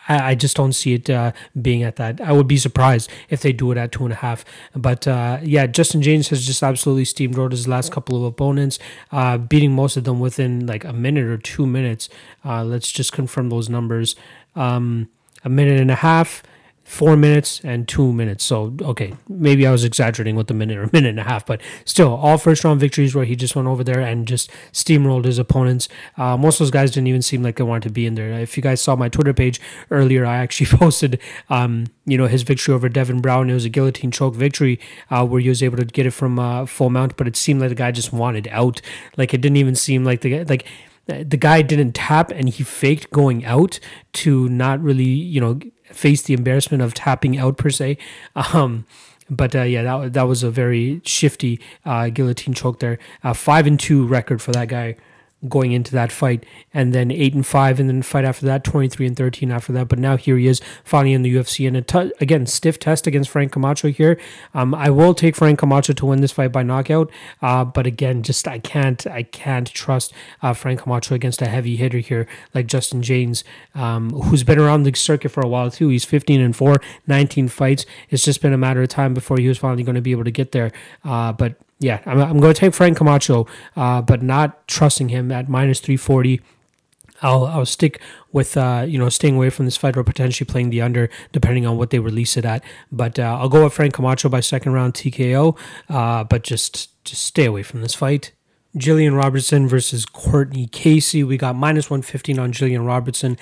[0.08, 2.20] I, I, just don't see it uh, being at that.
[2.20, 4.44] I would be surprised if they do it at two and a half.
[4.74, 8.78] But uh, yeah, Justin James has just absolutely steamrolled his last couple of opponents,
[9.12, 12.08] uh, beating most of them within like a minute or two minutes.
[12.44, 14.16] Uh, let's just confirm those numbers.
[14.56, 15.08] Um,
[15.44, 16.42] a minute and a half
[16.86, 18.44] four minutes and two minutes.
[18.44, 21.60] So, okay, maybe I was exaggerating with the minute or minute and a half, but
[21.84, 25.38] still, all first round victories where he just went over there and just steamrolled his
[25.38, 25.88] opponents.
[26.16, 28.32] Uh, most of those guys didn't even seem like they wanted to be in there.
[28.34, 31.20] If you guys saw my Twitter page earlier, I actually posted,
[31.50, 33.50] um, you know, his victory over Devin Brown.
[33.50, 34.78] It was a guillotine choke victory
[35.10, 37.60] uh, where he was able to get it from uh, full mount, but it seemed
[37.60, 38.80] like the guy just wanted out.
[39.16, 40.66] Like, it didn't even seem like the guy, like,
[41.06, 43.78] the guy didn't tap and he faked going out
[44.12, 47.98] to not really, you know, face the embarrassment of tapping out per se.
[48.34, 48.86] Um,
[49.28, 52.98] but uh, yeah, that that was a very shifty uh, guillotine choke there.
[53.24, 54.96] Uh, five and two record for that guy
[55.48, 58.88] going into that fight, and then eight and five, and then fight after that, twenty
[58.88, 59.88] three and thirteen after that.
[59.88, 63.06] But now here he is finally in the UFC, and a t- again stiff test
[63.06, 64.18] against Frank Camacho here.
[64.54, 67.10] Um, I will take Frank Camacho to win this fight by knockout,
[67.42, 71.76] uh, but again, just I can't I can't trust uh, Frank Camacho against a heavy
[71.76, 73.44] hitter here like Justin Jaynes,
[73.74, 75.88] um, who's been around the circuit for a while too.
[75.88, 77.86] He's fifteen and four, 19 fights.
[78.10, 80.24] It's just been a matter of time before he was finally going to be able
[80.24, 80.72] to get there.
[81.04, 85.30] Uh, but yeah, I'm, I'm going to take Frank Camacho, uh, but not trusting him
[85.30, 86.40] at minus 340.
[87.22, 88.00] I'll I'll stick
[88.32, 91.64] with uh, you know staying away from this fight or potentially playing the under depending
[91.64, 92.62] on what they release it at.
[92.92, 95.56] But uh, I'll go with Frank Camacho by second round TKO.
[95.88, 98.32] Uh, but just just stay away from this fight.
[98.76, 101.24] Gillian Robertson versus Courtney Casey.
[101.24, 103.38] We got minus 115 on Gillian Robertson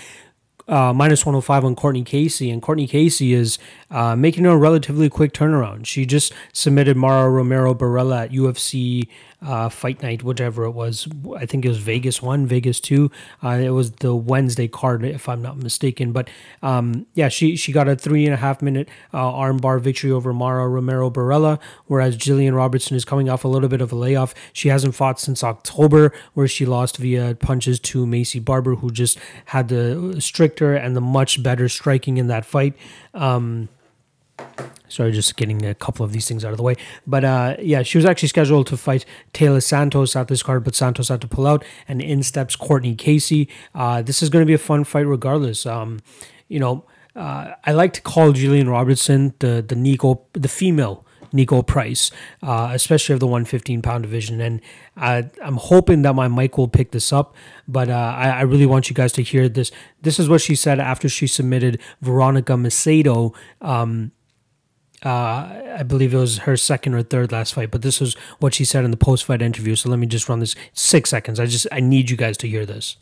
[0.69, 3.59] uh, minus 105 on Courtney Casey, and Courtney Casey is
[3.91, 5.87] uh, making a relatively quick turnaround.
[5.87, 9.09] She just submitted Mara Romero Borella at UFC
[9.45, 11.07] uh, Fight Night, whichever it was.
[11.37, 13.11] I think it was Vegas 1, Vegas 2.
[13.43, 16.13] Uh, it was the Wednesday card, if I'm not mistaken.
[16.13, 16.29] But
[16.63, 20.33] um, yeah, she, she got a three and a half minute uh, armbar victory over
[20.33, 24.35] Mara Romero Borella, whereas Gillian Robertson is coming off a little bit of a layoff.
[24.53, 29.19] She hasn't fought since October, where she lost via punches to Maycee Barber, who just
[29.47, 30.17] had the
[30.55, 32.75] stricter and the much better striking in that fight.
[33.13, 33.69] Um,
[34.89, 36.77] Sorry, just getting a couple of these things out of the way.
[37.07, 40.75] But uh, yeah, she was actually scheduled to fight Taila Santos at this card, but
[40.75, 43.49] Santos had to pull out, and in steps Courtney Casey.
[43.75, 45.67] Uh, this is going to be a fun fight regardless.
[45.67, 46.01] Um,
[46.49, 46.85] you know,
[47.17, 51.04] uh, I like to call Gillian Robertson the the Niko, the female
[51.35, 52.11] Niko Price,
[52.43, 54.41] uh, especially of the 115 pound division.
[54.41, 54.61] And
[54.97, 57.35] I, am hoping that my mic will pick this up,
[57.67, 59.71] but uh, I, I, really want you guys to hear this.
[60.01, 63.35] This is what she said after she submitted Veronica Macedo.
[63.61, 64.13] Um,
[65.05, 68.55] uh, I believe it was her second or third last fight, but this is what
[68.55, 69.75] she said in the post fight interview.
[69.75, 71.39] So let me just run this six seconds.
[71.39, 72.97] I just I need you guys to hear this.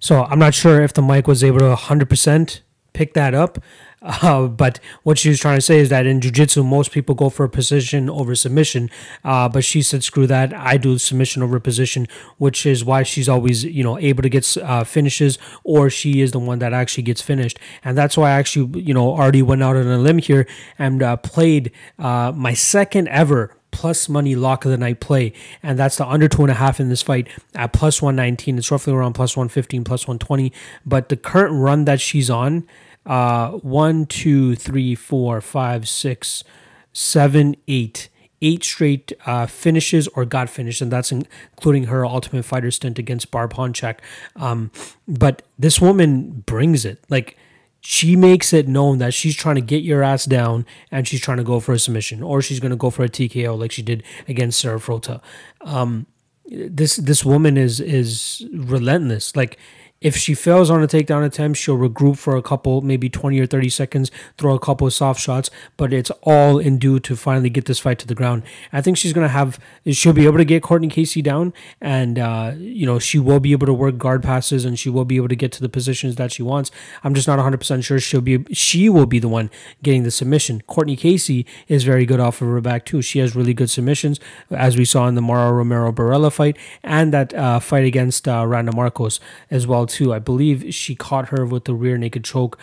[0.00, 2.60] So I'm not sure if the mic was able to 100%
[2.92, 3.58] pick that up.
[4.00, 7.28] Uh, but what she was trying to say is that in jiu-jitsu, most people go
[7.28, 8.88] for a position over submission.
[9.24, 10.54] Uh, but she said, screw that.
[10.54, 12.06] I do submission over position,
[12.38, 16.30] which is why she's always, you know, able to get uh, finishes or she is
[16.30, 17.58] the one that actually gets finished.
[17.84, 20.46] And that's why I actually, you know, already went out on a limb here
[20.78, 25.78] and uh, played uh, my second ever plus money lock of the night play, and
[25.78, 28.58] that's the under two and a half in this fight at plus 119.
[28.58, 30.52] It's roughly around plus 115, plus 120.
[30.84, 32.66] But the current run that she's on,
[33.06, 36.44] uh, one, two, three, four, five, six,
[36.92, 38.08] seven, eight.
[38.40, 43.32] Eight straight uh, finishes or got finished, and that's including her Ultimate Fighter stint against
[43.32, 43.98] Barb Honchak.
[44.36, 44.70] Um,
[45.08, 47.02] but this woman brings it.
[47.08, 47.36] Like
[47.80, 51.38] she makes it known that she's trying to get your ass down and she's trying
[51.38, 53.82] to go for a submission or she's going to go for a TKO like she
[53.82, 55.20] did against Sarah Frota.
[55.60, 56.06] Um,
[56.50, 59.36] this this woman is is relentless.
[59.36, 59.58] Like
[60.00, 63.46] if she fails on a takedown attempt, she'll regroup for a couple, maybe 20 or
[63.46, 67.50] 30 seconds, throw a couple of soft shots, but it's all in due to finally
[67.50, 68.44] get this fight to the ground.
[68.72, 69.58] I think she's going to have,
[69.90, 73.50] she'll be able to get Courtney Casey down, and, uh, you know, she will be
[73.50, 76.14] able to work guard passes and she will be able to get to the positions
[76.14, 76.70] that she wants.
[77.02, 79.50] I'm just not 100% sure she'll be, she will be the one
[79.82, 80.60] getting the submission.
[80.68, 83.02] Courtney Casey is very good off of her back, too.
[83.02, 87.12] She has really good submissions, as we saw in the Mara Romero Borella fight and
[87.12, 89.18] that uh, fight against uh, Randa Markos
[89.50, 90.12] as well too.
[90.12, 92.58] I believe she caught her with the rear naked choke,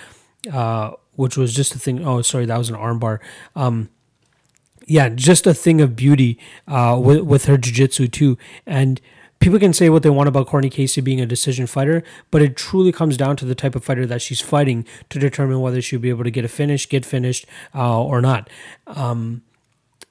[0.51, 2.05] uh, which was just a thing.
[2.05, 3.19] Oh, sorry, that was an armbar.
[3.55, 3.89] Um,
[4.87, 8.37] yeah, just a thing of beauty uh, with with her jiu-jitsu too.
[8.65, 9.01] And
[9.39, 12.55] people can say what they want about Courtney Casey being a decision fighter, but it
[12.55, 15.99] truly comes down to the type of fighter that she's fighting to determine whether she'll
[15.99, 18.49] be able to get a finish, get finished, uh, or not.
[18.87, 19.41] Um,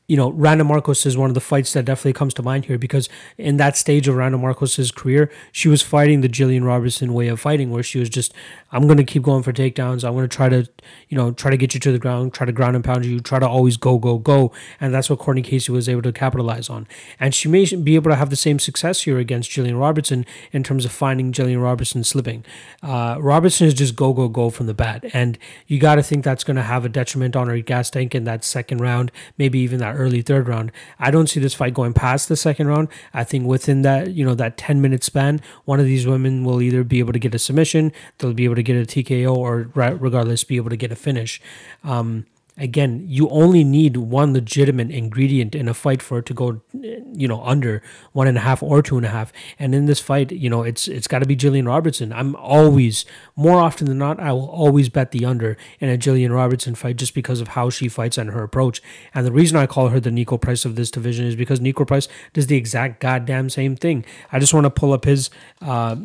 [0.07, 2.77] you know, Randa Markos is one of the fights that definitely comes to mind here
[2.77, 7.29] because in that stage of Randa Markos's career, she was fighting the Gillian Robertson way
[7.29, 8.35] of fighting, where she was just,
[8.75, 10.03] I'm going to keep going for takedowns.
[10.03, 10.69] I'm going to try to,
[11.09, 13.21] you know, try to get you to the ground, try to ground and pound you,
[13.21, 14.51] try to always go, go, go.
[14.81, 16.89] And that's what Courtney Casey was able to capitalize on.
[17.21, 20.65] And she may be able to have the same success here against Gillian Robertson in
[20.65, 22.45] terms of finding Gillian Robertson slipping.
[22.83, 25.05] Uh, Robertson is just go, go, go from the bat.
[25.13, 28.13] And you got to think that's going to have a detriment on her gas tank
[28.13, 30.73] in that second round, maybe even that early third round.
[30.99, 32.89] I don't see this fight going past the second round.
[33.13, 36.61] I think within that, you know, that 10 minute span, one of these women will
[36.61, 39.71] either be able to get a submission, they'll be able to get a TKO, or
[39.75, 41.41] regardless, be able to get a finish.
[41.83, 46.61] Um, again, you only need one legitimate ingredient in a fight for it to go,
[46.73, 49.33] you know, under one and a half or two and a half.
[49.59, 52.13] And in this fight, you know, it's it's got to be Gillian Robertson.
[52.13, 56.33] I'm always, more often than not, I will always bet the under in a Gillian
[56.33, 58.81] Robertson fight just because of how she fights and her approach.
[59.15, 61.87] And the reason I call her the Niko Price of this division is because Niko
[61.87, 64.05] Price does the exact goddamn same thing.
[64.31, 65.97] I just want to pull up his, uh,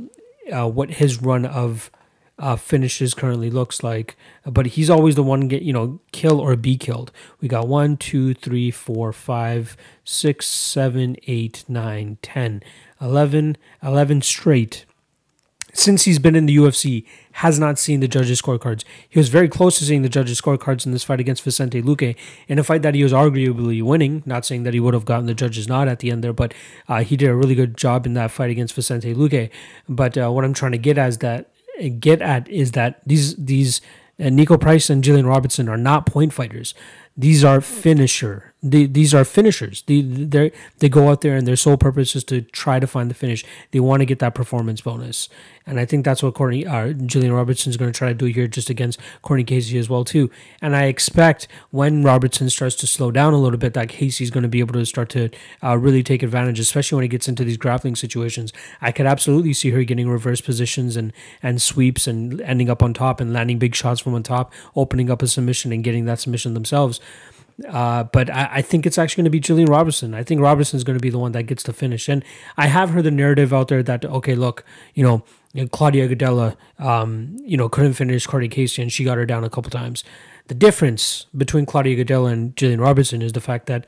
[0.51, 1.91] uh, what his run of
[2.39, 4.15] uh, finishes currently looks like.
[4.45, 7.11] But he's always the one get you know kill or be killed.
[7.41, 12.63] We got one, two, three, four, five, six, seven, eight, nine, ten,
[12.99, 14.85] eleven, eleven straight.
[15.71, 18.83] Since he's been in the UFC, has not seen the judges' scorecards.
[19.07, 22.15] He was very close to seeing the judges' scorecards in this fight against Vicente Luque,
[22.47, 24.23] in a fight that he was arguably winning.
[24.25, 26.55] Not saying that he would have gotten the judges' nod at the end there, but
[26.87, 29.51] uh, he did a really good job in that fight against Vicente Luque.
[29.87, 31.51] But uh, what I'm trying to get at is that
[31.87, 33.81] get at is that these these
[34.19, 36.73] uh, Niko Price and Gillian Robertson are not point fighters.
[37.15, 38.48] These are finisher.
[38.61, 39.83] They, these are finishers.
[39.83, 40.01] They
[40.79, 43.45] they go out there and their sole purpose is to try to find the finish.
[43.71, 45.29] They want to get that performance bonus,
[45.65, 48.25] and I think that's what Courtney uh, Gillian Robertson is going to try to do
[48.25, 50.29] here, just against Courtney Casey as well too.
[50.61, 54.43] And I expect when Robertson starts to slow down a little bit, that Casey's going
[54.43, 55.29] to be able to start to
[55.63, 58.51] uh, really take advantage, especially when he gets into these grappling situations.
[58.81, 62.93] I could absolutely see her getting reverse positions and and sweeps and ending up on
[62.93, 66.19] top and landing big shots from on top, opening up a submission and getting that
[66.19, 66.99] submission themselves.
[67.67, 70.13] Uh, but I, I, think it's actually going to be Gillian Robertson.
[70.13, 72.07] I think Robertson is going to be the one that gets the finish.
[72.07, 72.23] And
[72.57, 75.23] I have heard the narrative out there that, okay, look, you know,
[75.71, 79.49] Claudia Gadelha, um, you know, couldn't finish Courtney Casey and she got her down a
[79.49, 80.03] couple times.
[80.47, 83.85] The difference between Claudia Gadelha and Gillian Robertson is the fact that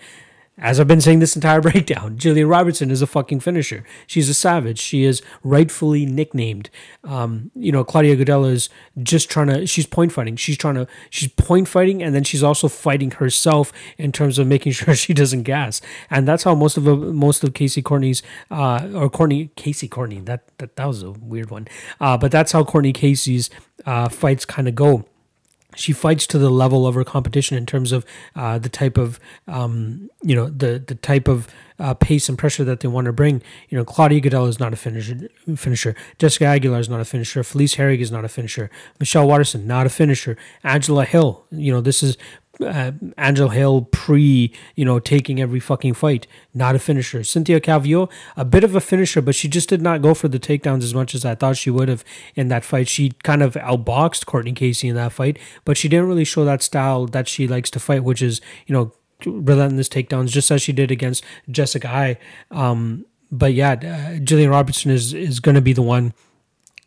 [0.61, 3.83] as I've been saying this entire breakdown, Gillian Robertson is a fucking finisher.
[4.05, 4.79] She's a savage.
[4.79, 6.69] She is rightfully nicknamed.
[7.03, 8.69] Um, you know, Claudia Gadelha is
[9.01, 9.65] just trying to.
[9.65, 10.35] She's point fighting.
[10.35, 10.87] She's trying to.
[11.09, 15.13] She's point fighting, and then she's also fighting herself in terms of making sure she
[15.13, 15.81] doesn't gas.
[16.09, 18.21] And that's how most of most of Casey Courtney's
[18.51, 20.19] uh, or Courtney Casey Courtney.
[20.19, 21.67] That that that was a weird one.
[21.99, 23.49] Uh, but that's how Courtney Casey's
[23.85, 25.05] uh, fights kind of go
[25.75, 28.05] she fights to the level of her competition in terms of
[28.35, 31.47] uh, the type of um, you know the the type of
[31.79, 33.41] uh, pace and pressure that they want to bring.
[33.69, 35.29] You know, Claudia Gadelha is not a finisher.
[35.55, 35.95] Finisher.
[36.19, 37.43] Jessica Aguilar is not a finisher.
[37.43, 38.69] Felice Herrig is not a finisher.
[38.99, 40.37] Michelle Waterson not a finisher.
[40.63, 41.43] Angela Hill.
[41.49, 42.17] You know, this is
[42.61, 46.27] uh, Angela Hill pre, you know, taking every fucking fight.
[46.53, 47.23] Not a finisher.
[47.23, 50.39] Cynthia Calvillo, a bit of a finisher, but she just did not go for the
[50.39, 52.03] takedowns as much as I thought she would have
[52.35, 52.87] in that fight.
[52.87, 56.61] She kind of outboxed Courtney Casey in that fight, but she didn't really show that
[56.61, 58.93] style that she likes to fight, which is, you know,
[59.25, 62.17] relentless takedowns, just as she did against Jessica Eye.
[62.49, 66.13] Um, but yeah, uh, Gillian Robertson is is going to be the one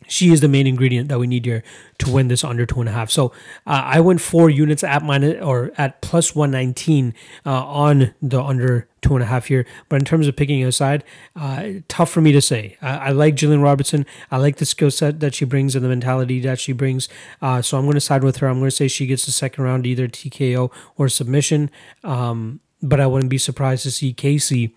[0.07, 1.63] she is the main ingredient that we need here
[1.99, 3.09] to win this under two and a half.
[3.09, 3.27] So
[3.65, 7.13] uh, I went four units at minus or at plus one nineteen
[7.45, 9.65] uh, on the under two and a half here.
[9.87, 11.03] But in terms of picking a side,
[11.35, 12.77] uh, tough for me to say.
[12.81, 14.05] I, I like Gillian Robertson.
[14.31, 17.07] I like the skill set that she brings and the mentality that she brings.
[17.41, 18.47] Uh, so I'm going to side with her.
[18.47, 21.69] I'm going to say she gets the second round either TKO or submission.
[22.03, 24.75] Um, but I wouldn't be surprised to see Casey,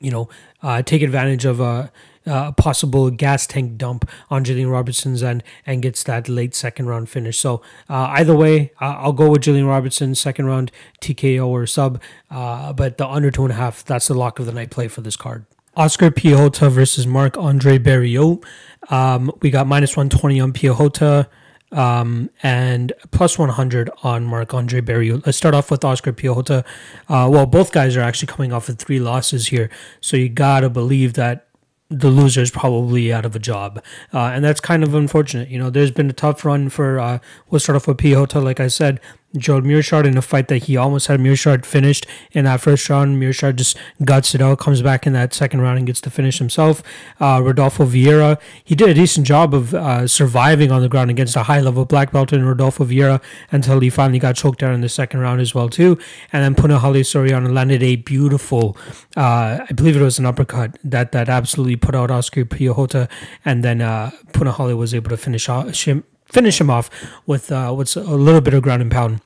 [0.00, 0.28] you know,
[0.62, 1.90] uh, take advantage of a
[2.26, 6.86] uh, a possible gas tank dump on Gillian Robertson's end and gets that late second
[6.86, 7.38] round finish.
[7.38, 12.72] So uh, either way, I'll go with Gillian Robertson second round TKO or sub, uh,
[12.72, 15.00] but the under two and a half that's the lock of the night play for
[15.00, 15.46] this card.
[15.74, 18.44] Oscar Piechota versus Marc Andre Barriault.
[18.90, 21.28] Um, we got minus 120 on Piechota
[21.72, 25.24] um, and plus 100 on Marc Andre Barriault.
[25.24, 26.64] Let's start off with Oscar Piechota.
[27.08, 30.68] Uh, well, both guys are actually coming off of three losses here, so you gotta
[30.68, 31.48] believe that
[31.92, 33.82] the loser is probably out of a job.
[34.12, 35.48] Uh, and that's kind of unfortunate.
[35.48, 37.18] You know, there's been a tough run for, uh,
[37.50, 39.00] we'll start off with Piechota, like I said.
[39.36, 43.20] Gerald Meerschaert in a fight that he almost had Meerschaert finished in that first round.
[43.20, 46.38] Meerschaert just guts it out, comes back in that second round and gets the finish
[46.38, 46.82] himself.
[47.20, 51.36] Uh, Rodolfo Vieira, he did a decent job of uh, surviving on the ground against
[51.36, 54.80] a high level black belt in Rodolfo Vieira until he finally got choked out in
[54.80, 55.98] the second round as well too.
[56.32, 58.76] And then Punahele Soriano landed a beautiful,
[59.16, 63.08] uh, I believe it was an uppercut that that absolutely put out Oscar Piechota,
[63.44, 66.90] and then uh, Punahele was able to finish him finish him off
[67.26, 69.20] with uh, with a little bit of ground and pound.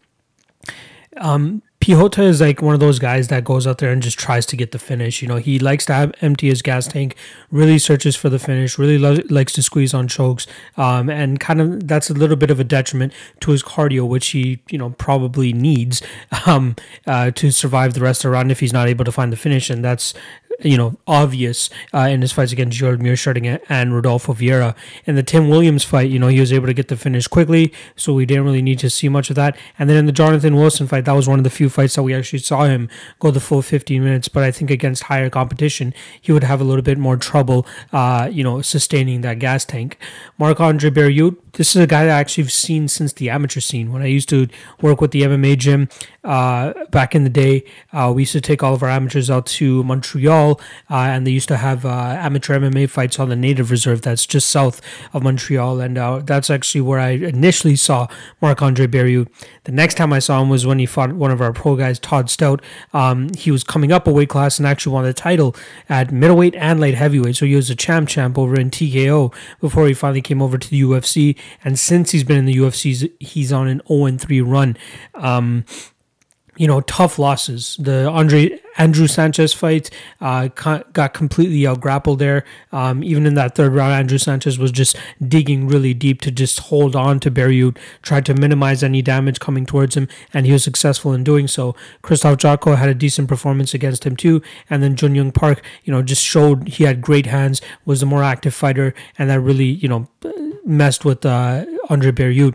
[1.19, 4.45] Um, Piechota is like one of those guys that goes out there and just tries
[4.47, 5.23] to get the finish.
[5.23, 7.15] You know, he likes to have, empty his gas tank,
[7.51, 11.61] really searches for the finish, really lo- likes to squeeze on chokes, um, and kind
[11.61, 14.91] of that's a little bit of a detriment to his cardio, which he you know
[14.99, 16.03] probably needs
[16.47, 16.75] um,
[17.07, 19.37] uh, to survive the rest of the round if he's not able to find the
[19.37, 20.13] finish, and that's
[20.61, 23.37] you know, obvious uh, in his fights against Gerald Meerschaert
[23.69, 24.75] and Rodolfo Vieira.
[25.05, 27.73] In the Tim Williams fight, you know, he was able to get the finish quickly,
[27.95, 29.57] so we didn't really need to see much of that.
[29.79, 32.03] And then in the Jonathan Wilson fight, that was one of the few fights that
[32.03, 32.89] we actually saw him
[33.19, 34.29] go the full 15 minutes.
[34.29, 38.29] But I think against higher competition, he would have a little bit more trouble, uh,
[38.33, 39.99] you know, sustaining that gas tank.
[40.39, 43.61] Marc Andre Barriault, this is a guy that I actually have seen since the amateur
[43.61, 43.93] scene.
[43.93, 44.47] When I used to
[44.81, 45.89] work with the MMA gym
[46.23, 49.47] uh, back in the day, uh, we used to take all of our amateurs out
[49.47, 53.71] to Montreal, uh, and they used to have uh, amateur MMA fights on the Native
[53.71, 54.83] Reserve that's just south
[55.15, 58.07] of Montreal, and uh, that's actually where I initially saw
[58.43, 59.29] Marc Andre Barriault.
[59.65, 61.99] The next time I saw him was when he fought one of our pro guys,
[61.99, 62.63] Todd Stout.
[62.93, 65.57] Um, he was coming up a weight class and actually won the title
[65.89, 69.87] at middleweight and light heavyweight, so he was a champ champ over in TKO before
[69.87, 73.53] he finally came over to the UFC and since he's been in the UFC, he's
[73.53, 74.77] on an 0 3 run.
[75.15, 75.65] Um,
[76.57, 77.77] you know, tough losses.
[77.79, 79.91] The Andre Andrew Sanchez fight
[80.21, 82.45] uh, got completely out grappled there.
[82.73, 86.61] Um, even in that third round, Andrew Sanchez was just digging really deep to just
[86.61, 90.65] hold on to Barriault, tried to minimize any damage coming towards him, and he was
[90.65, 91.75] successful in doing so.
[92.03, 95.93] Christoph Jotko had a decent performance against him too, and then Jun Yong Park, you
[95.93, 99.65] know, just showed he had great hands, was a more active fighter, and that really,
[99.65, 100.09] you know,
[100.65, 102.55] messed with uh, Andre Barriault.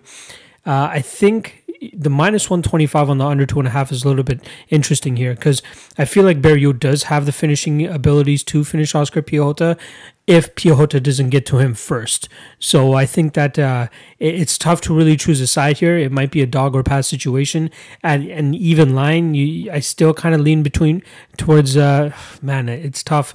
[0.63, 1.60] Uh, I think
[1.93, 5.15] the minus 125 on the under two and a half is a little bit interesting
[5.15, 5.63] here because
[5.97, 9.79] I feel like Barriault does have the finishing abilities to finish Oscar Piechota
[10.27, 12.29] if Piechota doesn't get to him first.
[12.59, 13.87] So I think that uh,
[14.19, 15.97] it's tough to really choose a side here.
[15.97, 17.71] It might be a dog or pass situation.
[18.03, 21.01] At an even line, you, I still kind of lean between
[21.37, 22.13] towards, uh,
[22.43, 23.33] man, it's tough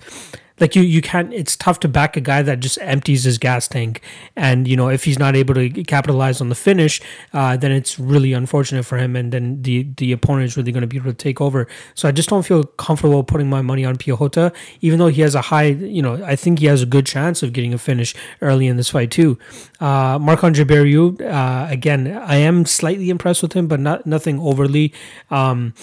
[0.61, 3.69] like you you can't it's tough to back a guy that just empties his gas
[3.69, 4.01] tank.
[4.35, 7.01] And you know if he's not able to capitalize on the finish
[7.33, 9.17] uh, then it's really unfortunate for him.
[9.17, 11.67] And then the the opponent is really going to be able to take over.
[11.95, 15.35] So i just don't feel comfortable putting my money on Piechota even though he has
[15.35, 18.15] a high you know i think he has a good chance of getting a finish
[18.41, 19.39] early in this fight too.
[19.81, 24.93] Uh, Marc-Andre Barriault, uh, again i am slightly impressed with him but not nothing overly.
[25.31, 25.75] Um,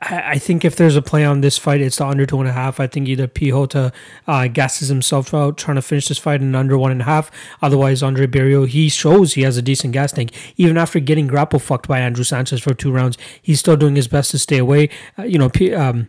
[0.00, 2.52] I think if there's a play on this fight, it's the under two and a
[2.52, 2.78] half.
[2.78, 3.92] I think either Piechota
[4.28, 7.32] uh, gasses himself out trying to finish this fight in under one and a half.
[7.60, 10.32] Otherwise, Andre Barriault, he shows he has a decent gas tank.
[10.56, 14.06] Even after getting grapple fucked by Andrew Sanchez for two rounds, he's still doing his
[14.06, 14.88] best to stay away.
[15.18, 16.08] Uh, you know, P- um,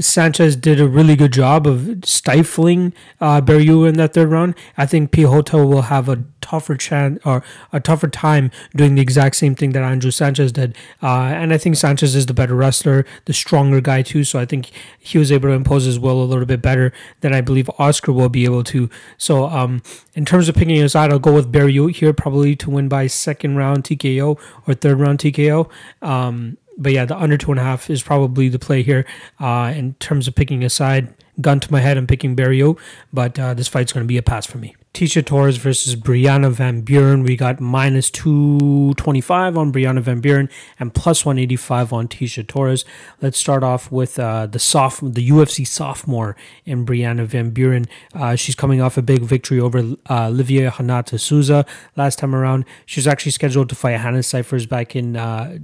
[0.00, 4.54] Sanchez did a really good job of stifling uh, in that third round.
[4.76, 9.34] I think Piechota will have a tougher chance or a tougher time doing the exact
[9.36, 10.76] same thing that Andrew Sanchez did.
[11.02, 14.22] Uh, and I think Sanchez is the better wrestler, the stronger guy too.
[14.22, 17.34] So I think he was able to impose his will a little bit better than
[17.34, 18.88] I believe Oscar will be able to.
[19.18, 19.82] So um,
[20.14, 23.08] in terms of picking a side, I'll go with Barriault here, probably to win by
[23.08, 25.68] second round TKO or third round TKO.
[26.02, 29.06] Um, but yeah, the under two and a half is probably the play here
[29.40, 31.12] uh, in terms of picking a side.
[31.40, 32.78] Gun to my head, I'm picking Barriault,
[33.12, 34.74] but uh, this fight's going to be a pass for me.
[34.94, 37.22] Tecia Torres versus Brianna Van Buren.
[37.22, 40.48] We got minus 225 on Brianna Van Buren
[40.80, 42.86] and plus 185 on Tecia Torres.
[43.20, 47.84] Let's start off with uh, the soft, the UFC sophomore in Brianna Van Buren.
[48.14, 51.66] Uh, she's coming off a big victory over uh, Livia Renata Souza
[51.96, 52.64] last time around.
[52.86, 55.58] She was actually scheduled to fight Hannah Cifers back in uh,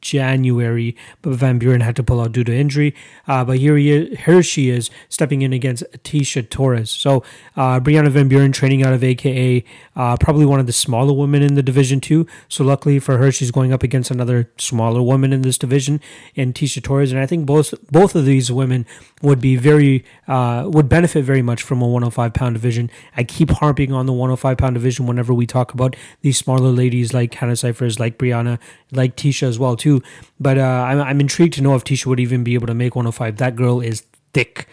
[0.00, 2.94] January, but Van Buren had to pull out due to injury.
[3.26, 6.90] Uh, but here he is, here she is stepping in against Tecia Torres.
[6.90, 7.22] So
[7.56, 9.64] uh, Brianna Van Buren training out of AKA,
[9.96, 12.26] uh, probably one of the smaller women in the division too.
[12.48, 16.00] So luckily for her, she's going up against another smaller woman in this division
[16.34, 18.86] in Tecia Torres, and I think both both of these women
[19.22, 22.90] would be very uh, would benefit very much from a 105 pound division.
[23.16, 27.12] I keep harping on the 105 pound division whenever we talk about these smaller ladies
[27.12, 28.58] like Hannah Cifers, like Brianna,
[28.92, 29.89] like Tecia as well too.
[30.38, 32.94] But uh, I'm I'm intrigued to know if Tecia would even be able to make
[32.94, 33.36] 105.
[33.36, 34.68] That girl is thick,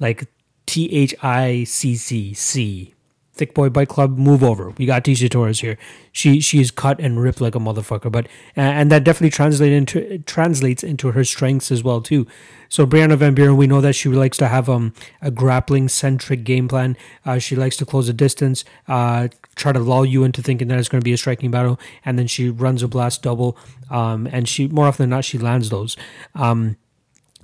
[0.00, 0.28] like
[0.66, 2.94] T H I C C C.
[3.36, 4.70] Thick Boy Bike Club, move over.
[4.78, 5.76] We got Tecia Torres here.
[6.12, 10.18] She she is cut and ripped like a motherfucker, but and that definitely translates into
[10.18, 12.28] translates into her strengths as well too.
[12.68, 16.44] So Brianna Van Buren, we know that she likes to have um a grappling centric
[16.44, 16.96] game plan.
[17.26, 20.78] Uh, she likes to close a distance, uh, try to lull you into thinking that
[20.78, 23.56] it's going to be a striking battle, and then she runs a blast double.
[23.90, 25.96] Um, and she more often than not she lands those.
[26.34, 26.76] Um,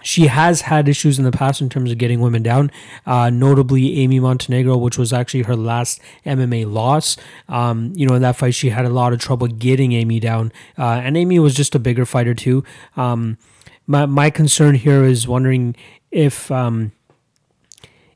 [0.02, 2.70] she has had issues in the past in terms of getting women down,
[3.06, 7.16] uh, notably Amy Montenegro, which was actually her last MMA loss.
[7.48, 10.52] Um, you know, in that fight, she had a lot of trouble getting Amy down,
[10.78, 12.64] uh, and Amy was just a bigger fighter too.
[12.96, 13.38] Um,
[13.86, 15.76] my my concern here is wondering
[16.10, 16.92] if um,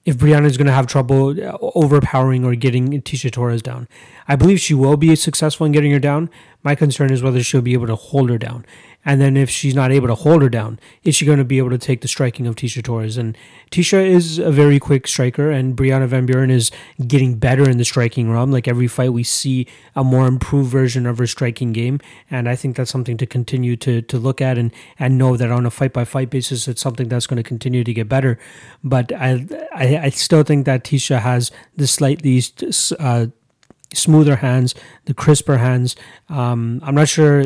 [0.04, 3.88] if Brianna is going to have trouble uh, overpowering or getting Tecia Torres down.
[4.28, 6.30] I believe she will be successful in getting her down.
[6.62, 8.66] My concern is whether she'll be able to hold her down.
[9.04, 11.58] And then if she's not able to hold her down, is she going to be
[11.58, 13.16] able to take the striking of Tecia Torres?
[13.16, 13.36] And
[13.70, 16.70] Tecia is a very quick striker, and Brianna Van Buren is
[17.06, 18.50] getting better in the striking realm.
[18.50, 22.00] Like every fight, we see a more improved version of her striking game,
[22.30, 25.50] and I think that's something to continue to to look at and and know that
[25.50, 28.38] on a fight by fight basis, it's something that's going to continue to get better.
[28.82, 32.42] But I I, I still think that Tecia has the slightly
[32.98, 33.26] uh,
[33.92, 34.74] smoother hands,
[35.04, 35.96] the crisper hands.
[36.28, 37.44] Um, I'm not sure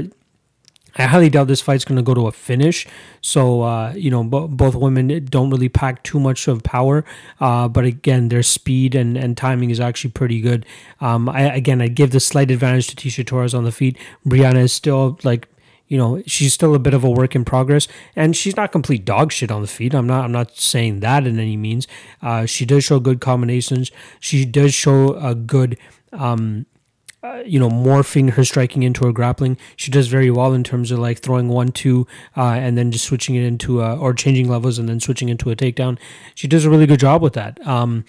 [0.98, 2.86] I highly doubt this fight's going to go to a finish.
[3.20, 7.04] So, uh, you know, b- both women don't really pack too much of power.
[7.40, 10.66] Uh, but again, their speed and, and timing is actually pretty good.
[11.00, 13.96] Um, I, again, I give the slight advantage to Tecia Torres on the feet.
[14.26, 15.48] Brianna is still like,
[15.86, 19.06] you know, she's still a bit of a work in progress, and she's not complete
[19.06, 19.94] dog shit on the feet.
[19.94, 20.22] I'm not.
[20.22, 21.88] I'm not saying that in any means.
[22.20, 23.90] Uh, she does show good combinations.
[24.20, 25.78] She does show a good
[26.12, 26.66] um,
[27.22, 29.56] uh, you know, morphing her striking into her grappling.
[29.76, 32.06] She does very well in terms of like throwing one, two,
[32.36, 35.50] uh, and then just switching it into a, or changing levels and then switching into
[35.50, 35.98] a takedown.
[36.34, 37.64] She does a really good job with that.
[37.66, 38.04] Um,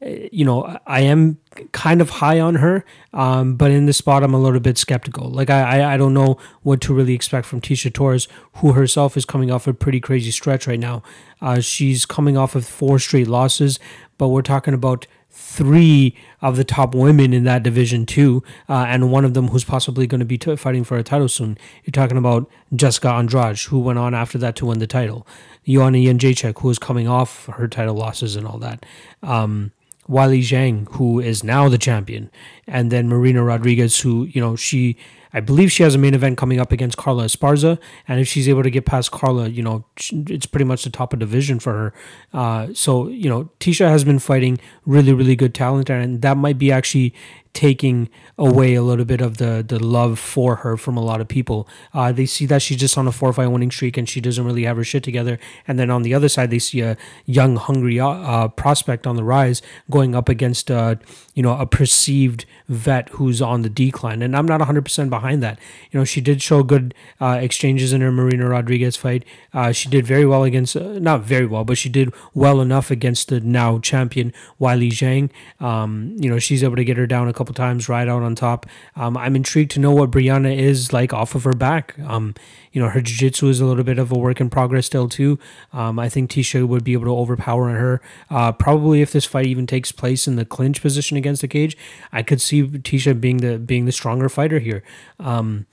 [0.00, 1.38] you know, I am
[1.72, 5.28] kind of high on her, um, but in this spot, I'm a little bit skeptical.
[5.28, 9.16] Like, I, I, I don't know what to really expect from Tecia Torres, who herself
[9.16, 11.02] is coming off a pretty crazy stretch right now.
[11.40, 13.80] Uh, she's coming off of four straight losses,
[14.18, 19.10] but we're talking about three of the top women in that division too, uh, and
[19.10, 21.58] one of them who's possibly going to be t- fighting for a title soon.
[21.84, 25.26] You're talking about Jessica Andrade, who went on after that to win the title.
[25.66, 28.86] Joanna Jędrzejczyk, who is coming off her title losses and all that.
[29.22, 29.72] Um,
[30.08, 32.30] Weili Zhang, who is now the champion,
[32.66, 34.96] and then Marina Rodriguez, who you know she
[35.32, 38.48] I believe she has a main event coming up against Carla Esparza, and if she's
[38.48, 41.72] able to get past Carla, you know, it's pretty much the top of division for
[41.72, 41.94] her.
[42.32, 46.58] Uh, so you know, Tecia has been fighting really, really good talent, and that might
[46.58, 47.14] be actually
[47.52, 51.28] taking away a little bit of the the love for her from a lot of
[51.28, 51.68] people.
[51.92, 54.44] Uh, they see that she's just on a four fight winning streak and she doesn't
[54.44, 55.38] really have her shit together.
[55.66, 56.96] And then on the other side, they see a
[57.26, 60.96] young, hungry uh, uh prospect on the rise going up against uh,
[61.34, 64.22] you know a perceived vet who's on the decline.
[64.22, 65.58] And I'm not 100 percent behind that.
[65.90, 69.24] You know, she did show good uh, exchanges in her Marina Rodriguez fight.
[69.52, 73.28] Uh, she did very well against not very well, but she did well enough against
[73.28, 75.30] the now champion Weili Zhang.
[75.64, 78.34] Um, you know, she's able to get her down a couple times right out on
[78.34, 78.66] top.
[78.96, 81.98] Um, I'm intrigued to know what Brianna is like off of her back.
[82.00, 82.34] Um,
[82.72, 85.38] you know, her jiu-jitsu is a little bit of a work in progress still too.
[85.72, 88.02] Um, I think Tecia would be able to overpower her.
[88.28, 91.76] Uh, probably if this fight even takes place in the clinch position against the cage,
[92.12, 94.82] I could see Tecia being the being the stronger fighter here.
[95.18, 95.66] Um,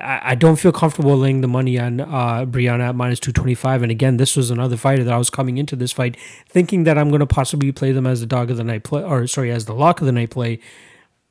[0.00, 3.82] I don't feel comfortable laying the money on uh, Brianna at minus 225.
[3.82, 6.16] And again, this was another fighter that I was coming into this fight
[6.48, 9.02] thinking that I'm going to possibly play them as the dog of the night play,
[9.02, 10.58] or sorry, as the lock of the night play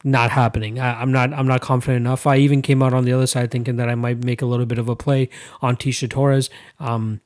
[0.03, 0.79] not happening.
[0.79, 2.27] I, am not I'm not confident enough.
[2.27, 4.65] I even came out on the other side thinking that I might make a little
[4.65, 5.29] bit of a play
[5.61, 6.49] on Tecia Torres.
[6.79, 7.21] Um,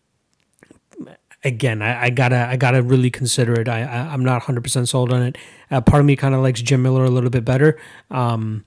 [1.43, 3.67] again, I, I, gotta I gotta really consider it.
[3.67, 5.37] I, I am not 100 percent sold on it.
[5.71, 7.79] Uh, part of me kind of likes Jim Miller a little bit better.
[8.11, 8.65] Um,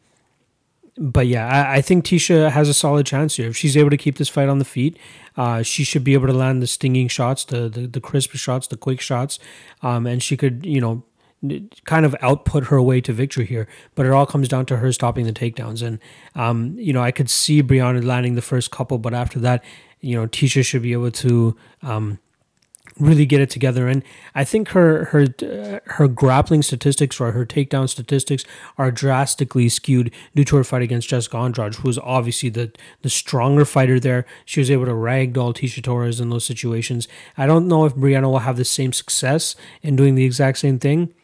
[0.98, 3.48] but yeah, I, I, think Tecia has a solid chance here.
[3.48, 4.98] If she's able to keep this fight on the feet,
[5.36, 8.66] uh, she should be able to land the stinging shots, the the, the crisp shots,
[8.66, 9.38] the quick shots,
[9.82, 11.02] um, and she could you know
[11.84, 13.66] kind of output her way to victory here.
[13.95, 15.82] But it all comes down to her stopping the takedowns.
[15.82, 15.99] And,
[16.34, 19.64] um, you know, I could see Brianna landing the first couple, but after that,
[20.01, 22.18] you know, Tecia should be able to um,
[22.99, 23.88] really get it together.
[23.88, 24.03] And
[24.34, 28.45] I think her her uh, her grappling statistics or her takedown statistics
[28.78, 32.72] are drastically skewed due to her fight against Jessica Andrade, who was obviously the
[33.03, 34.26] the stronger fighter there.
[34.45, 37.09] She was able to ragdoll Tecia Torres in those situations.
[37.36, 40.78] I don't know if Brianna will have the same success in doing the exact same
[40.78, 41.14] thing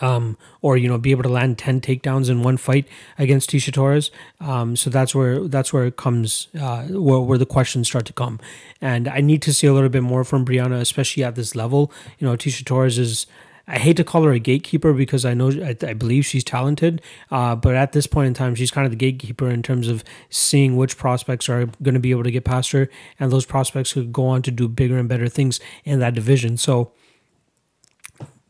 [0.00, 2.86] um, or you know be able to land 10 takedowns in one fight
[3.18, 4.10] against Tecia Torres.
[4.40, 8.12] Um, so that's where that's where it comes uh, where, where the questions start to
[8.12, 8.40] come.
[8.80, 11.92] And I need to see a little bit more from Brianna, especially at this level.
[12.18, 13.26] You know, Tecia Torres is
[13.68, 17.02] I hate to call her a gatekeeper because I know I, I believe she's talented,
[17.32, 20.04] uh, but at this point in time, she's kind of the gatekeeper in terms of
[20.30, 22.88] seeing which prospects are going to be able to get past her,
[23.18, 26.56] and those prospects could go on to do bigger and better things in that division.
[26.56, 26.92] So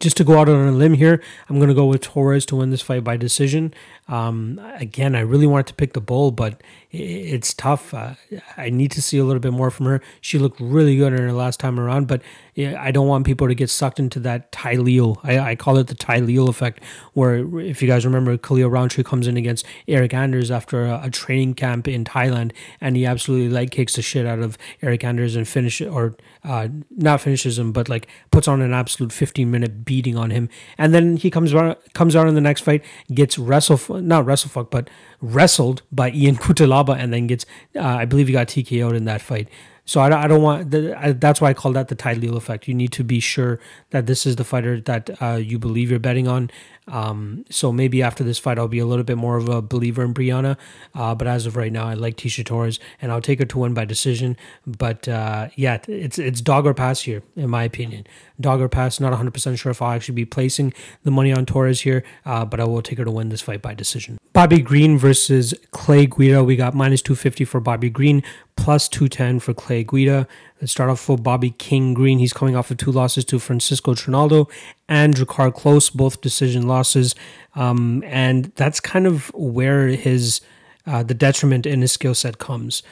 [0.00, 2.56] just to go out on a limb here, I'm going to go with Torres to
[2.56, 3.72] win this fight by decision.
[4.08, 7.92] Um, again, I really wanted to pick the bull, but it's tough.
[7.92, 8.14] Uh,
[8.56, 10.00] I need to see a little bit more from her.
[10.20, 12.22] She looked really good in her last time around, but
[12.56, 15.18] I don't want people to get sucked into that Tyleel.
[15.22, 16.82] I, I call it the Tyleel effect,
[17.12, 21.10] where if you guys remember, Khalil Rountree comes in against Eric Anders after a, a,
[21.10, 25.36] training camp in Thailand, and he absolutely leg kicks the shit out of Eric Anders
[25.36, 29.84] and finish or uh, not finishes him, but like puts on an absolute 15 minute
[29.84, 30.48] beating on him,
[30.78, 31.52] and then he comes
[31.92, 34.88] comes out in the next fight, gets wrestle not wrestle fuck, but
[35.20, 39.20] wrestled by Ian Cutelaba and then gets, uh, I believe he got TKO'd in that
[39.20, 39.48] fight.
[39.84, 42.66] So I, I don't want the, I, that's why I call that the Tyleel effect.
[42.66, 46.00] You need to be sure that this is the fighter that uh, you believe you're
[46.00, 46.50] betting on.
[46.88, 50.04] Um, so maybe after this fight, I'll be a little bit more of a believer
[50.04, 50.56] in Brianna.
[50.94, 53.58] Uh, but as of right now, I like Tecia Torres, and I'll take her to
[53.58, 54.36] win by decision.
[54.66, 58.06] But uh, yeah, it's it's dog or pass here, in my opinion.
[58.40, 59.00] Dog or pass.
[59.00, 60.72] Not 100% sure if I'll actually be placing
[61.02, 63.62] the money on Torres here, uh, but I will take her to win this fight
[63.62, 64.18] by decision.
[64.32, 66.44] Bobby Green versus Clay Guida.
[66.44, 68.22] We got minus 250 for Bobby Green,
[68.56, 70.28] plus 210 for Clay Guida.
[70.60, 72.18] Let's start off for Bobby King Green.
[72.18, 74.48] He's coming off of two losses to Francisco Trinaldo
[74.88, 77.14] and Drakkar Klose, both decision losses.
[77.54, 80.40] Um, and that's kind of where his
[80.86, 82.82] uh, the detriment in his skill set comes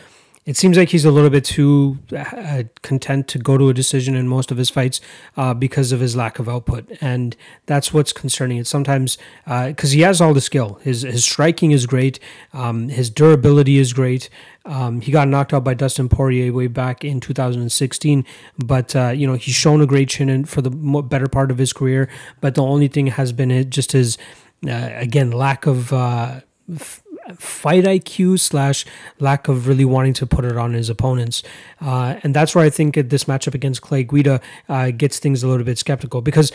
[0.46, 4.14] it seems like he's a little bit too uh, content to go to a decision
[4.14, 5.00] in most of his fights
[5.38, 7.34] uh, because of his lack of output, and
[7.64, 8.58] that's what's concerning.
[8.58, 9.16] It sometimes
[9.46, 10.74] because uh, he has all the skill.
[10.82, 12.18] His his striking is great.
[12.52, 14.28] Um, his durability is great.
[14.66, 18.24] Um, he got knocked out by Dustin Poirier way back in 2016,
[18.58, 21.72] but uh, you know he's shown a great chin for the better part of his
[21.72, 22.08] career.
[22.42, 24.18] But the only thing has been just his
[24.66, 26.40] uh, again lack of uh,
[27.38, 28.84] fight IQ slash
[29.20, 31.42] lack of really wanting to put it on his opponents.
[31.80, 35.48] Uh, and that's where I think this matchup against Clay Guida uh, gets things a
[35.48, 36.52] little bit skeptical because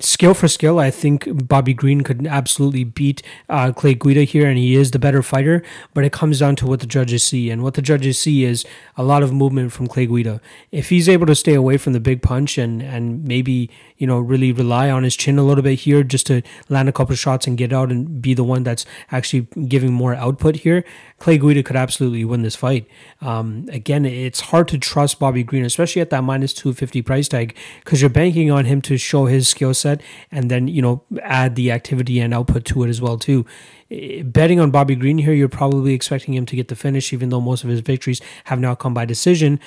[0.00, 4.58] skill for skill, I think Bobby Green could absolutely beat uh, Clay Guida here, and
[4.58, 5.62] he is the better fighter.
[5.94, 8.64] But it comes down to what the judges see, and what the judges see is
[8.96, 10.40] a lot of movement from Clay Guida.
[10.70, 13.70] If he's able to stay away from the big punch and and maybe
[14.02, 16.92] you know really rely on his chin a little bit here, just to land a
[16.92, 20.84] couple shots and get out and be the one that's actually giving more output here,
[21.20, 22.88] Clay Guida could absolutely win this fight.
[23.20, 27.56] Um, again, it's hard to trust Bobby Green, especially at that minus 250 price tag,
[27.84, 31.54] because you're banking on him to show his skill set and then, you know, add
[31.54, 33.46] the activity and output to it as well, too.
[34.24, 37.40] Betting on Bobby Green here, you're probably expecting him to get the finish, even though
[37.40, 39.60] most of his victories have now come by decision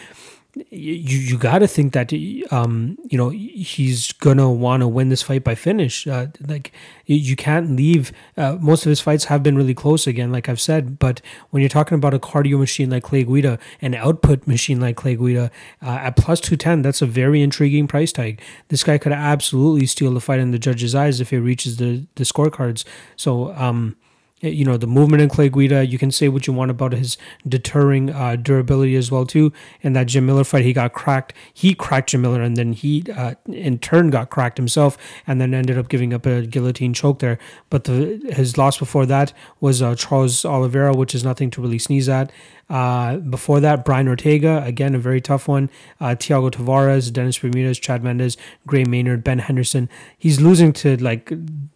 [0.69, 2.13] you you got to think that
[2.51, 6.07] um you know he's gonna want to win this fight by finish.
[6.07, 6.71] Uh, like
[7.05, 10.61] you can't leave uh, most of his fights have been really close again like I've
[10.61, 10.97] said.
[10.97, 14.95] But when you're talking about a cardio machine like Clay Guida an output machine like
[14.95, 15.51] Clay Guida
[15.81, 18.41] uh, at plus 210 that's a very intriguing price tag.
[18.69, 22.05] This guy could absolutely steal the fight in the judge's eyes if he reaches the
[22.15, 22.85] the scorecards.
[23.17, 23.97] So um
[24.41, 25.85] you know the movement in Clay Guida.
[25.85, 27.17] You can say what you want about his
[27.47, 29.53] deterring uh, durability as well too.
[29.81, 31.33] And that Jim Miller fight, he got cracked.
[31.53, 35.53] He cracked Jim Miller, and then he uh, in turn got cracked himself, and then
[35.53, 37.37] ended up giving up a guillotine choke there.
[37.69, 41.79] But the, his loss before that was uh, Charles Oliveira, which is nothing to really
[41.79, 42.31] sneeze at.
[42.69, 45.69] Uh, before that, Brian Ortega, again, a very tough one.
[45.99, 49.87] Uh, Thiago Tavares, Dennis Bermudez, Chad Mendes, Gray Maynard, Ben Henderson.
[50.17, 51.31] He's losing to like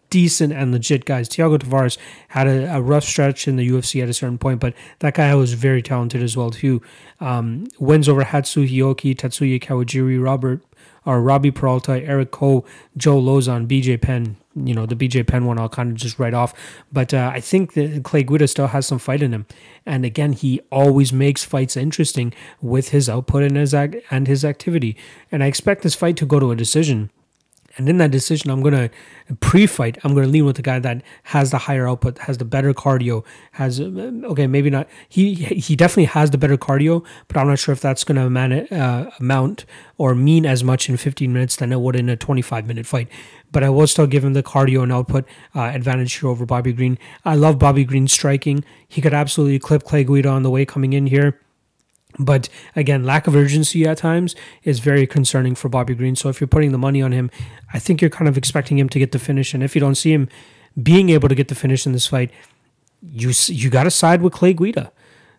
[0.10, 1.30] decent and legit guys.
[1.30, 1.98] Thiago Tavares
[2.30, 5.34] had a, a, rough stretch in the UFC at a certain point, but that guy
[5.36, 6.82] was very talented as well too.
[7.20, 10.62] Um, wins over Hatsu Hioki, Tatsuya Kawajiri, Robert
[11.06, 12.66] or Robbie Peralta, Eric Koch,
[12.98, 14.38] Joe Lauzon, BJ Penn.
[14.56, 16.54] You know the BJ Penn one I'll kind of just write off,
[16.92, 19.46] but uh, I think that Clay Guida still has some fight in him,
[19.86, 24.98] and again he always makes fights interesting with his output and his and his activity,
[25.32, 27.10] and I expect this fight to go to a decision
[27.78, 28.90] And in that decision, I'm gonna
[29.40, 29.98] pre-fight.
[30.04, 33.24] I'm gonna lean with the guy that has the higher output, has the better cardio,
[33.54, 34.88] has okay, maybe not.
[35.08, 38.72] He he definitely has the better cardio, but I'm not sure if that's gonna amount,
[38.72, 39.66] uh, amount
[39.98, 43.08] or mean as much in 15 minutes than it would in a 25 minute fight.
[43.52, 45.26] But I will still give him the cardio and output
[45.56, 46.98] uh, advantage here over Bobby Green.
[47.26, 48.64] I love Bobby Green striking.
[48.88, 51.40] He could absolutely clip Clay Guida on the way coming in here.
[52.18, 56.16] But again, lack of urgency at times is very concerning for Bobby Green.
[56.16, 57.30] So if you're putting the money on him,
[57.74, 59.54] I think you're kind of expecting him to get the finish.
[59.54, 60.28] And if you don't see him
[60.82, 62.32] being able to get the finish in this fight,
[63.02, 64.92] you you got to side with Clay Guida.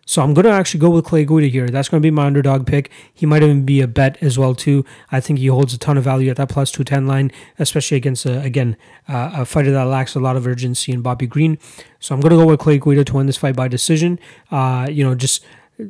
[0.05, 1.69] So I'm going to actually go with Clay Guida here.
[1.69, 2.89] That's going to be my underdog pick.
[3.13, 4.83] He might even be a bet as well too.
[5.11, 8.25] I think he holds a ton of value at that plus 210 line, especially against
[8.25, 11.59] a, again uh, a fighter that lacks a lot of urgency in Bobby Green.
[11.99, 14.19] So I'm going to go with Clay Guida to win this fight by decision.
[14.49, 15.45] Uh, you know, just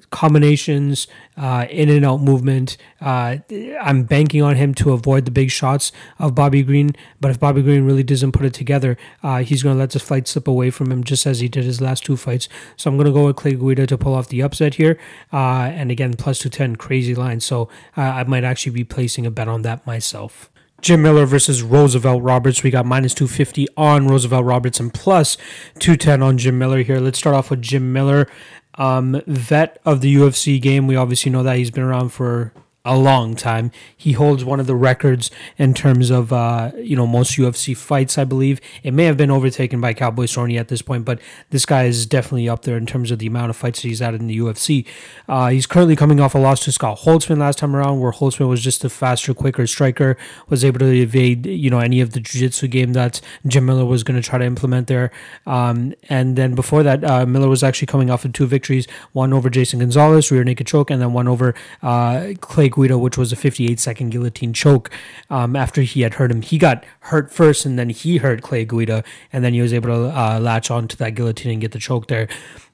[0.10, 2.78] combinations, uh, in and out movement.
[3.00, 3.38] Uh,
[3.82, 6.92] I'm banking on him to avoid the big shots of Bobby Green.
[7.20, 10.02] But if Bobby Green really doesn't put it together, uh, he's going to let this
[10.02, 12.48] fight slip away from him, just as he did his last two fights.
[12.76, 15.00] So I'm going to go with Clay Guida to pull off the upset here.
[15.32, 17.40] Uh, and again, plus 210, crazy line.
[17.40, 20.52] So uh, I might actually be placing a bet on that myself.
[20.82, 22.64] Jim Miller versus Roosevelt Roberts.
[22.64, 25.38] We got minus 250 on Roosevelt Roberts and plus
[25.78, 27.00] 210 on Jim Miller here.
[27.00, 28.28] Let's start off with Jim Miller
[28.76, 30.88] um, vet of the UFC game.
[30.88, 32.54] We obviously know that he's been around for
[32.84, 33.72] a long time.
[33.96, 38.18] He holds one of the records in terms of uh, you know most UFC fights.
[38.18, 41.20] I believe it may have been overtaken by Cowboy Cerrone at this point, but
[41.52, 44.16] this guy is definitely up there in terms of the amount of fights he's had
[44.16, 44.86] in the UFC.
[45.30, 48.50] Uh, he's currently coming off a loss to Scott Holtzman last time around, where Holtzman
[48.50, 50.18] was just a faster, quicker striker,
[50.50, 54.04] was able to evade you know any of the jiu-jitsu game that Jim Miller was
[54.04, 55.12] going to try to implement there.
[55.46, 59.34] Um, and then before that, uh, Miller was actually coming off of two victories: one
[59.34, 61.54] over Jason Gonzalez, rear naked choke, and then one over
[61.84, 64.90] uh, Clay Guida, which was a 58 second guillotine choke
[65.30, 66.42] um, after he had hurt him.
[66.42, 69.90] He got hurt first and then he hurt Clay Guida, and then he was able
[69.90, 72.28] to uh, latch on to that guillotine and get the choke there.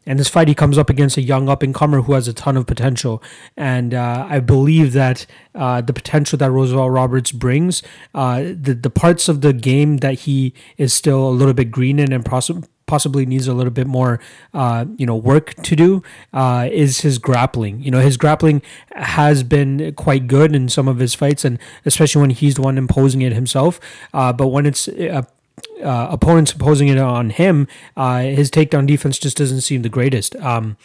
[0.07, 2.33] And this fight, he comes up against a young up and comer who has a
[2.33, 3.21] ton of potential.
[3.57, 7.83] And uh, I believe that uh, the potential that Roosevelt Roberts brings,
[8.15, 11.99] uh, the the parts of the game that he is still a little bit green
[11.99, 14.19] in and possibly possibly needs a little bit more,
[14.53, 16.01] uh, you know, work to do
[16.33, 17.81] uh, is his grappling.
[17.83, 18.61] You know, his grappling
[18.93, 22.77] has been quite good in some of his fights, and especially when he's the one
[22.77, 23.79] imposing it himself.
[24.13, 25.23] Uh, but when it's uh,
[25.83, 30.35] uh, opponents imposing it on him, uh, his takedown defense just doesn't seem the greatest.
[30.37, 30.77] Um,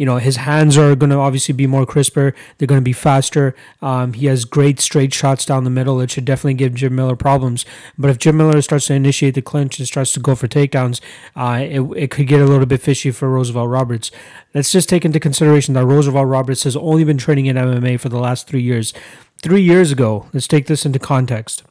[0.00, 2.34] you know, his hands are going to obviously be more crisper.
[2.56, 3.54] They're going to be faster.
[3.82, 6.00] Um, he has great straight shots down the middle.
[6.00, 7.66] It should definitely give Jim Miller problems.
[7.98, 11.02] But if Jim Miller starts to initiate the clinch and starts to go for takedowns,
[11.36, 14.10] uh, it, it could get a little bit fishy for Roosevelt Roberts.
[14.54, 18.08] Let's just take into consideration that Roosevelt Roberts has only been training in MMA for
[18.08, 18.94] the last three years.
[19.42, 21.62] Three years ago, let's take this into context.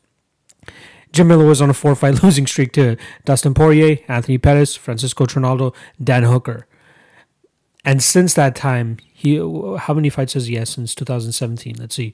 [1.12, 5.26] Jim Miller was on a four fight losing streak to Dustin Poirier, Anthony Pettis, Francisco
[5.26, 5.74] Trinaldo,
[6.04, 6.68] Dan Hooker.
[7.90, 11.78] And since that time, he how many fights has he had since 2017?
[11.80, 12.14] Let's see.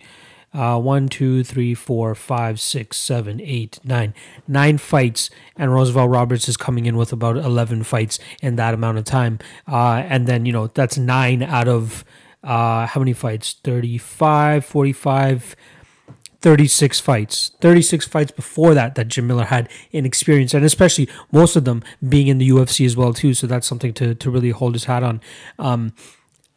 [0.53, 4.13] Uh, one, two, three, four, five, six, seven, eight, nine.
[4.47, 8.99] Nine fights, and Roosevelt Roberts is coming in with about 11 fights in that amount
[8.99, 9.37] of time.
[9.67, 12.05] Uh, and then, you know, that's nine out of
[12.41, 13.57] uh, how many fights?
[13.65, 15.57] 35, 45,
[16.45, 17.53] 36 fights.
[17.61, 21.83] 36 fights before that that Jim Miller had in experience, and especially most of them
[22.07, 23.33] being in the UFC as well too.
[23.33, 25.21] So that's something to to really hold his hat on.
[25.57, 25.93] Um,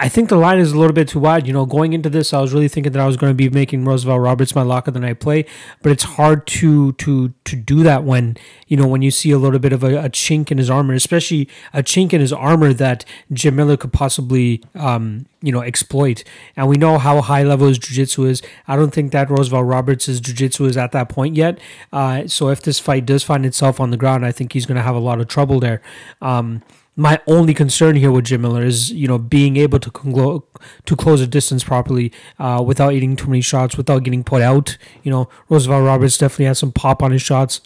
[0.00, 1.48] I think the line is a little bit too wide.
[1.48, 3.50] You know, going into this, I was really thinking that I was going to be
[3.50, 5.44] making Roosevelt Roberts my lock of the night play,
[5.82, 8.36] but it's hard to to to do that when
[8.68, 10.94] you know when you see a little bit of a, a chink in his armor,
[10.94, 16.22] especially a chink in his armor that Jim Miller could possibly um, you know exploit.
[16.56, 18.40] And we know how high level his jiu-jitsu is.
[18.68, 21.58] I don't think that Roosevelt Roberts' jiu-jitsu is at that point yet.
[21.92, 24.76] Uh, so if this fight does find itself on the ground, I think he's going
[24.76, 25.82] to have a lot of trouble there.
[26.22, 26.62] Um,
[26.98, 30.42] my only concern here with Jim Miller is you know being able to conglo-
[30.84, 34.76] to close a distance properly uh, without eating too many shots, without getting put out.
[35.04, 37.60] You know, Roosevelt Roberts definitely has some pop on his shots.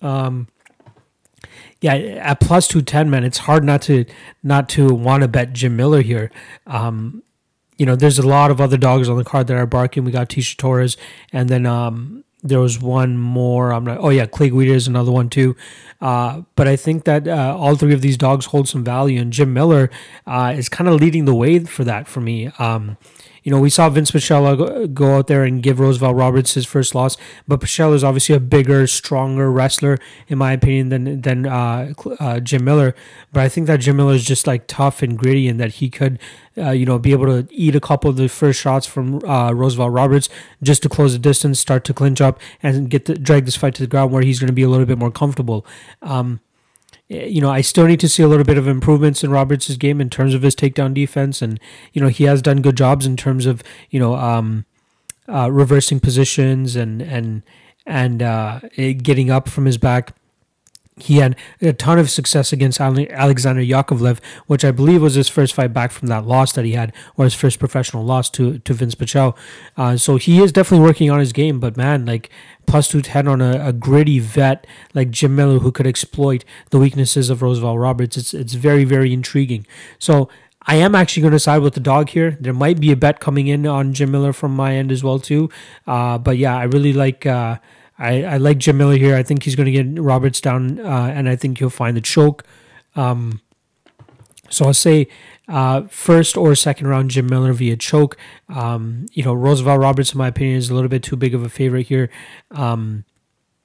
[0.00, 0.48] Um,
[1.82, 4.06] yeah, at plus two ten, man, it's hard not to
[4.42, 6.30] not to want to bet Jim Miller here.
[6.66, 7.22] Um,
[7.76, 10.04] you know, there's a lot of other dogs on the card that are barking.
[10.04, 10.96] We got Tecia Torres,
[11.30, 13.72] and then um, there was one more.
[13.72, 13.98] I'm not.
[14.00, 15.56] Oh yeah, Clay Guida is another one too.
[16.00, 19.32] Uh, but I think that uh, all three of these dogs hold some value, and
[19.32, 19.90] Jim Miller
[20.26, 22.48] uh, is kind of leading the way for that for me.
[22.58, 22.96] Um,
[23.42, 26.94] you know, we saw Vince Pichel go, out there and give Roosevelt Roberts his first
[26.94, 27.16] loss,
[27.48, 32.40] but Pichel is obviously a bigger, stronger wrestler, in my opinion, than than uh, uh,
[32.40, 32.94] Jim Miller.
[33.32, 35.90] But I think that Jim Miller is just like tough and gritty, and that he
[35.90, 36.18] could,
[36.56, 39.52] uh, you know, be able to eat a couple of the first shots from uh,
[39.52, 40.28] Roosevelt Roberts
[40.62, 43.74] just to close the distance, start to clinch up, and get the, drag this fight
[43.74, 45.66] to the ground where he's going to be a little bit more comfortable.
[46.00, 46.40] Um,
[47.08, 50.00] you know, I still need to see a little bit of improvements in Roberts' game
[50.00, 51.60] in terms of his takedown defense, and
[51.92, 54.64] you know, he has done good jobs in terms of you know um,
[55.28, 57.42] uh, reversing positions and and
[57.86, 60.14] and uh, getting up from his back.
[60.98, 65.54] He had a ton of success against Alexander Yakovlev, which I believe was his first
[65.54, 68.74] fight back from that loss that he had, or his first professional loss to to
[68.74, 69.34] Vince Pichel.
[69.74, 71.60] Uh, so he is definitely working on his game.
[71.60, 72.28] But man, like
[72.66, 77.30] plus 210 on a, a, gritty vet like Jim Miller who could exploit the weaknesses
[77.30, 78.18] of Roosevelt Roberts.
[78.18, 79.66] It's it's very very intriguing.
[79.98, 80.28] So
[80.66, 82.36] I am actually going to side with the dog here.
[82.38, 85.18] There might be a bet coming in on Jim Miller from my end as well
[85.18, 85.48] too.
[85.86, 87.24] Uh, but yeah, I really like.
[87.24, 87.56] Uh,
[87.98, 89.14] I, I like Jim Miller here.
[89.14, 92.00] I think he's going to get Roberts down, uh, and I think he'll find the
[92.00, 92.44] choke.
[92.96, 93.40] Um,
[94.48, 95.08] so I'll say
[95.48, 98.16] uh, first or second round Jim Miller via choke.
[98.48, 101.42] Um, you know, Roosevelt Roberts, in my opinion, is a little bit too big of
[101.42, 102.10] a favorite here.
[102.50, 103.04] Um,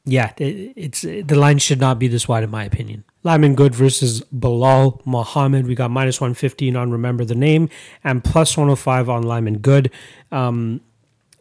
[0.06, 3.04] yeah, it, it's the line should not be this wide, in my opinion.
[3.24, 5.68] Lyman Good versus Belal Muhammad.
[5.68, 7.70] We got minus 115 on Remember the Name
[8.04, 9.92] and plus 105 on Lyman Good.
[10.32, 10.80] Um,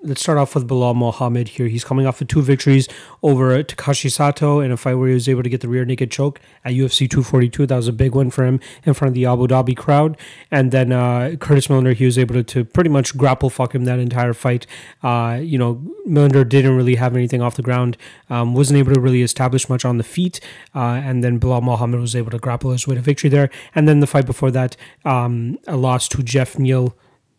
[0.02, 1.68] let's start off with Belal Muhammad here.
[1.68, 2.88] He's coming off of two victories
[3.22, 6.10] over Takashi Sato in a fight where he was able to get the rear naked
[6.10, 7.66] choke at UFC 242.
[7.66, 10.16] That was a big win for him in front of the Abu Dhabi crowd.
[10.50, 13.84] And then uh, Curtis Millender, he was able to, to, pretty much grapple fuck him
[13.84, 14.66] that entire fight.
[15.02, 17.96] Uh, you know, Millender didn't really have anything off the ground,
[18.28, 20.40] um, wasn't able to really establish much on the feet.
[20.74, 23.50] Uh, and then Belal Muhammad was able to grapple his way to victory there.
[23.74, 26.94] And then the fight before that, um, a loss to Geoff Neal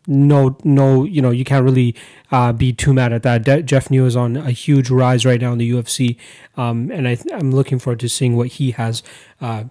[0.08, 1.94] no, no, you know, you can't really
[2.32, 3.44] uh, be too mad at that.
[3.44, 6.16] De- Geoff Neal is on a huge rise right now in the UFC,
[6.56, 9.02] um, and I I'm looking forward to seeing what he has
[9.42, 9.64] uh,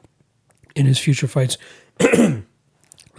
[0.75, 1.57] in his future fights.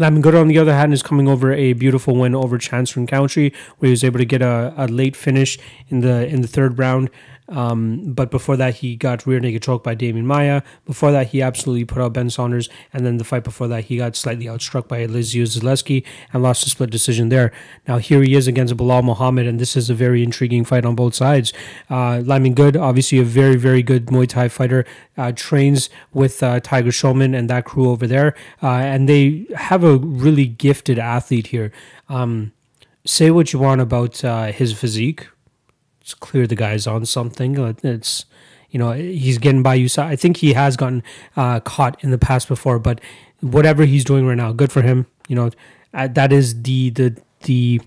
[0.01, 3.53] Lyman Good, on the other hand, is coming over a beautiful win over Chance Rencountre,
[3.79, 5.59] where he was able to get a, a late finish
[5.89, 7.11] in the in the third round.
[7.49, 10.63] Um, but before that, he got rear naked choked by Demian Maia.
[10.85, 12.69] Before that, he absolutely put out Ben Saunders.
[12.93, 16.67] And then the fight before that, he got slightly outstruck by Elizeu Zaleski and lost
[16.67, 17.53] a split decision there.
[17.87, 20.95] Now, here he is against Belal Muhammad, and this is a very intriguing fight on
[20.95, 21.53] both sides.
[21.89, 24.85] Uh, Lyman Good, obviously a very, very good Muay Thai fighter,
[25.17, 28.35] uh, trains with uh, Tiger Schulmann and that crew over there.
[28.63, 31.73] Uh, and they have a really gifted athlete here.
[32.09, 32.53] Um,
[33.05, 35.27] say what you want about uh, his physique
[36.09, 37.59] it's clear the guy's on something.
[37.59, 38.25] Uh, it's
[38.71, 39.89] you know he's getting by you.
[39.99, 41.03] I think he has gotten
[41.37, 42.99] uh, caught in the past before, but
[43.41, 45.07] whatever he's doing right now, good for him.
[45.29, 45.51] You know
[45.93, 47.83] that is the the the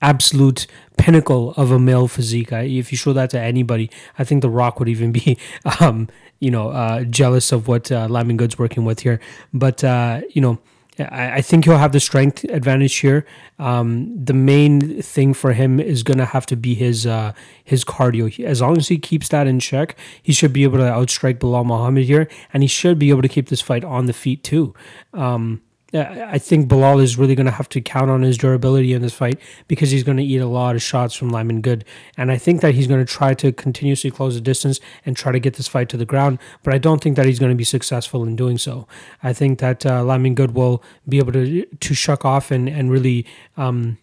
[0.00, 2.52] absolute pinnacle of a male physique.
[2.52, 5.36] If you show that to anybody, I think The Rock would even be,
[5.80, 6.08] um,
[6.38, 9.18] you know, uh, jealous of what uh, Lyman Good's working with here.
[9.52, 10.60] But uh, you know,
[10.98, 13.26] I, think he'll have the strength advantage here.
[13.58, 17.32] Um, the main thing for him is going to have to be his uh,
[17.62, 18.44] his cardio.
[18.44, 21.66] As long as he keeps that in check, he should be able to outstrike Belal
[21.66, 24.72] Muhammad here, and he should be able to keep this fight on the feet too.
[25.12, 25.62] Um,
[25.94, 29.14] I think Belal is really going to have to count on his durability in this
[29.14, 29.38] fight
[29.68, 31.84] because he's going to eat a lot of shots from Lyman Good.
[32.16, 35.30] And I think that he's going to try to continuously close the distance and try
[35.30, 36.40] to get this fight to the ground.
[36.64, 38.88] But I don't think that he's going to be successful in doing so.
[39.22, 42.90] I think that uh, Lyman Good will be able to to shuck off and, and
[42.90, 43.26] really.
[43.56, 43.98] Um,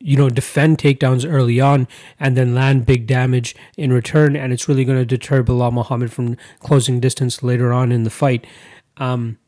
[0.00, 1.88] you know, defend takedowns early on
[2.20, 4.36] and then land big damage in return.
[4.36, 8.10] And it's really going to deter Belal Muhammad from closing distance later on in the
[8.10, 8.46] fight.
[8.98, 9.38] Um,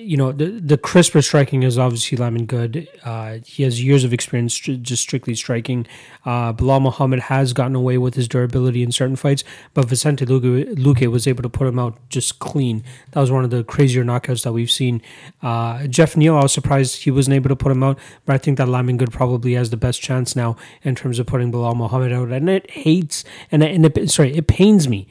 [0.00, 2.88] you know the the crisper striking is obviously Lyman Good.
[3.04, 5.86] Uh, he has years of experience just strictly striking.
[6.24, 9.44] Uh, Belal Muhammad has gotten away with his durability in certain fights,
[9.74, 12.82] but Vicente Luque was able to put him out just clean.
[13.12, 15.02] That was one of the crazier knockouts that we've seen.
[15.42, 18.38] Uh, Geoff Neal, I was surprised he wasn't able to put him out, but I
[18.38, 21.76] think that Lyman Good probably has the best chance now in terms of putting Belal
[21.76, 22.30] Muhammad out.
[22.30, 25.06] And it hates and, and it, sorry, it pains me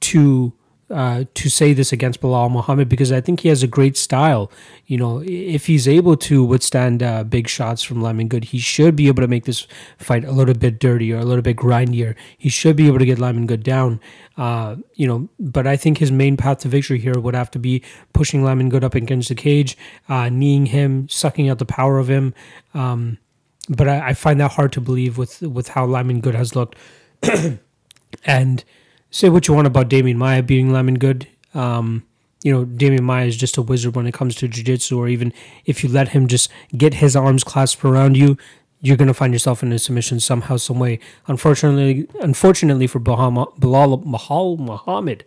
[0.00, 0.52] to
[0.92, 4.50] uh, to say this against Belal Muhammad because I think he has a great style.
[4.86, 8.94] You know, if he's able to withstand uh, big shots from Lyman Good, he should
[8.94, 9.66] be able to make this
[9.98, 12.14] fight a little bit dirtier, a little bit grindier.
[12.36, 14.00] He should be able to get Lyman Good down.
[14.36, 17.58] Uh, you know, but I think his main path to victory here would have to
[17.58, 17.82] be
[18.12, 19.76] pushing Lyman Good up against the cage,
[20.08, 22.34] uh, kneeing him, sucking out the power of him.
[22.74, 23.18] Um,
[23.68, 26.76] but I, I, find that hard to believe with with how Lyman Good has looked,
[28.24, 28.64] and
[29.12, 31.28] say what you want about Demian Maia beating Lyman Good.
[31.54, 32.02] Um,
[32.42, 35.32] you know, Demian Maia is just a wizard when it comes to jiu-jitsu, or even
[35.64, 38.36] if you let him just get his arms clasped around you,
[38.80, 40.98] you're going to find yourself in a submission somehow, some way.
[41.28, 45.24] Unfortunately, unfortunately for Bahama, Belal Mahal Muhammad,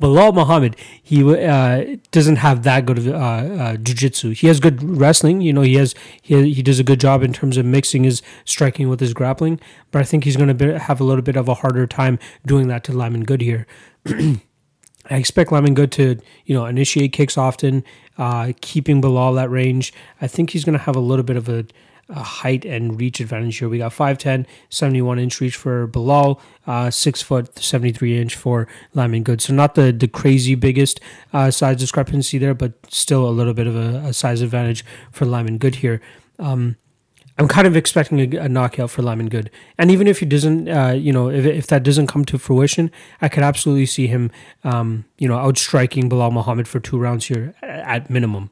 [0.00, 4.30] Belal Muhammad, he uh, doesn't have that good of uh, uh, jiu-jitsu.
[4.30, 5.40] He has good wrestling.
[5.40, 8.20] You know, he has he he does a good job in terms of mixing his
[8.44, 9.58] striking with his grappling.
[9.90, 12.68] But I think he's going to have a little bit of a harder time doing
[12.68, 13.66] that to Lyman Good here.
[14.06, 17.84] I expect Lyman Good to, you know, initiate kicks often,
[18.18, 19.92] uh, keeping Belal at range.
[20.20, 21.64] I think he's going to have a little bit of a
[22.08, 23.68] a height and reach advantage here.
[23.68, 29.22] We got 5'10, 71 inch reach for Belal, uh, 6 foot, 73 inch for Lyman
[29.22, 29.40] Good.
[29.40, 31.00] So not the, the crazy biggest
[31.32, 35.24] uh, size discrepancy there, but still a little bit of a, a size advantage for
[35.24, 36.00] Lyman Good here.
[36.38, 36.76] Um,
[37.38, 40.68] I'm kind of expecting a, a, knockout for Lyman Good, and even if he doesn't,
[40.68, 42.90] uh, you know, if, if that doesn't come to fruition,
[43.20, 44.30] I could absolutely see him,
[44.64, 48.50] um, you know, outstriking Belal Muhammad for two rounds here at minimum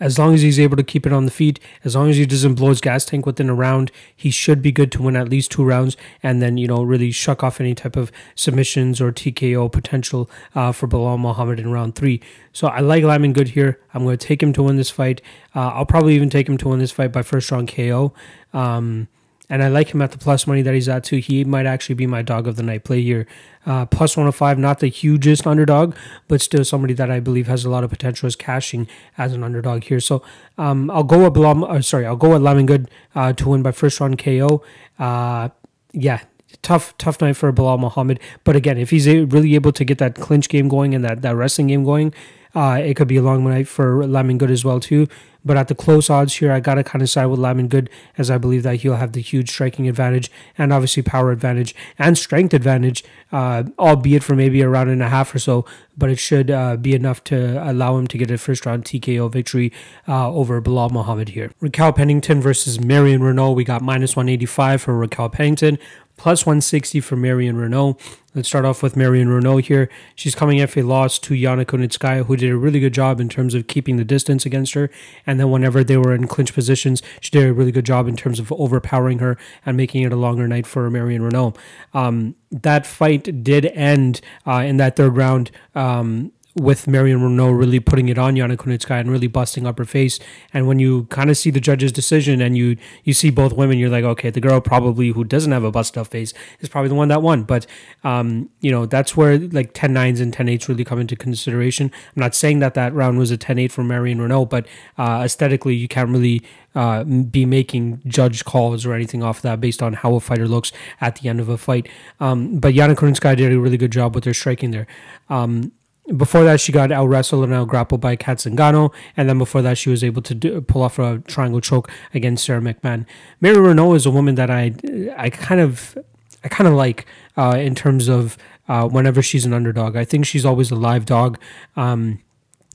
[0.00, 2.26] as long as he's able to keep it on the feet, as long as he
[2.26, 5.28] doesn't blow his gas tank within a round, he should be good to win at
[5.28, 9.12] least two rounds and then, you know, really shuck off any type of submissions or
[9.12, 12.20] TKO potential uh, for Belal Muhammad in round three.
[12.52, 13.80] So I like Lyman Good here.
[13.92, 15.20] I'm going to take him to win this fight.
[15.54, 18.12] Uh, I'll probably even take him to win this fight by first round KO.
[18.52, 19.08] Um,
[19.50, 21.16] and I like him at the plus money that he's at too.
[21.16, 23.26] He might actually be my dog of the night play here.
[23.66, 25.94] Uh, plus 105, not the hugest underdog,
[26.28, 28.86] but still somebody that I believe has a lot of potential as cashing
[29.16, 30.00] as an underdog here.
[30.00, 30.22] So
[30.58, 33.62] um, I'll go with Blom, uh, sorry, I'll go with Lyman Good uh, to win
[33.62, 34.62] by first round KO.
[34.98, 35.48] Uh,
[35.92, 36.20] yeah,
[36.62, 38.20] tough tough night for Belal Muhammad.
[38.44, 41.36] But again, if he's really able to get that clinch game going and that, that
[41.36, 42.12] wrestling game going,
[42.54, 45.08] uh, it could be a long night for Lyman Good as well too.
[45.44, 48.30] But at the close odds here, I gotta kind of side with Lyman Good as
[48.30, 52.54] I believe that he'll have the huge striking advantage and obviously power advantage and strength
[52.54, 55.64] advantage, uh, albeit for maybe a round and a half or so.
[55.96, 59.30] But it should uh, be enough to allow him to get a first round TKO
[59.30, 59.72] victory
[60.08, 61.52] uh, over Belal Muhammad here.
[61.60, 63.54] Raquel Pennington versus Marion Reneau.
[63.54, 65.78] We got minus 185 for Raquel Pennington,
[66.16, 67.98] plus 160 for Marion Reneau.
[68.34, 69.88] Let's start off with Marion Reneau here.
[70.16, 73.28] She's coming off a loss to Yana Kunitskaya, who did a really good job in
[73.28, 74.90] terms of keeping the distance against her.
[75.24, 78.16] And then whenever they were in clinch positions, she did a really good job in
[78.16, 81.56] terms of overpowering her and making it a longer night for Marion Reneau.
[81.92, 85.52] Um, that fight did end uh, in that third round.
[85.76, 89.84] Um, with Marion Reneau really putting it on Yana Kunitskaya and really busting up her
[89.84, 90.20] face.
[90.52, 93.78] And when you kind of see the judge's decision and you you see both women,
[93.78, 96.88] you're like, okay, the girl probably who doesn't have a busted up face is probably
[96.88, 97.42] the one that won.
[97.42, 97.66] But
[98.04, 101.90] um, you know, that's where like 10 9s and 10 8s really come into consideration.
[102.14, 105.22] I'm not saying that that round was a 10 8 for Marion Reneau, but uh,
[105.24, 106.42] aesthetically, you can't really
[106.74, 110.72] uh, be making judge calls or anything off that based on how a fighter looks
[111.00, 111.88] at the end of a fight.
[112.20, 114.86] Um, but Yana Kunitskaya did a really good job with her striking there.
[115.28, 115.72] Um,
[116.16, 119.62] before that, she got out wrestled and out grappled by Cat Zingano, and then before
[119.62, 123.06] that, she was able to do, pull off a triangle choke against Sara McMann.
[123.40, 124.74] Mary Reneau is a woman that I
[125.16, 125.96] I kind of
[126.42, 128.36] I kind of like uh, in terms of
[128.68, 129.96] uh, whenever she's an underdog.
[129.96, 131.38] I think she's always a live dog.
[131.76, 132.20] Um,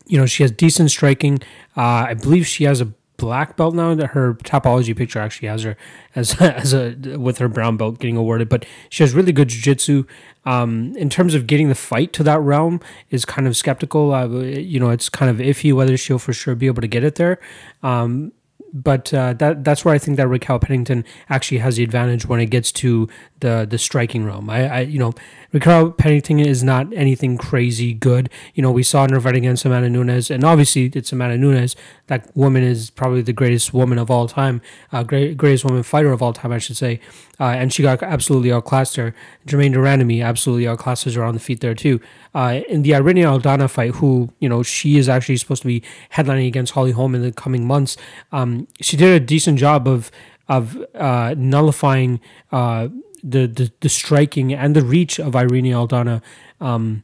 [0.07, 1.39] you know, she has decent striking.
[1.77, 3.93] Uh, I believe she has a black belt now.
[3.93, 5.78] That her Tapology picture actually has her
[6.15, 10.05] as as a with her brown belt getting awarded, but she has really good jiu-jitsu.
[10.45, 12.80] Um, in terms of getting the fight to that realm,
[13.11, 14.13] is kind of skeptical.
[14.13, 17.03] Uh, you know, it's kind of iffy whether she'll for sure be able to get
[17.03, 17.39] it there.
[17.84, 18.32] Um,
[18.74, 22.39] but uh, that that's where I think that Raquel Pennington actually has the advantage when
[22.39, 23.07] it gets to
[23.39, 24.49] the the striking realm.
[24.49, 25.13] I, I you know
[25.51, 28.29] Raquel Pennington is not anything crazy good.
[28.53, 31.75] You know we saw in her fight against Amanda Nunes, and obviously it's Amanda Nunes.
[32.07, 36.11] That woman is probably the greatest woman of all time, uh, great, greatest woman fighter
[36.11, 36.99] of all time, I should say.
[37.39, 39.15] Uh, and she got absolutely outclassed her.
[39.47, 42.01] Germaine de Randamie absolutely outclassed her on the feet there too.
[42.35, 45.81] Uh, in the Irene Aldana fight, who you know she is actually supposed to be
[46.13, 47.97] headlining against Holly Holm in the coming months.
[48.31, 50.11] Um, she did a decent job of
[50.49, 52.19] of uh, nullifying
[52.51, 52.89] uh,
[53.24, 56.22] the, the the striking and the reach of Irene Aldana.
[56.61, 57.03] Um,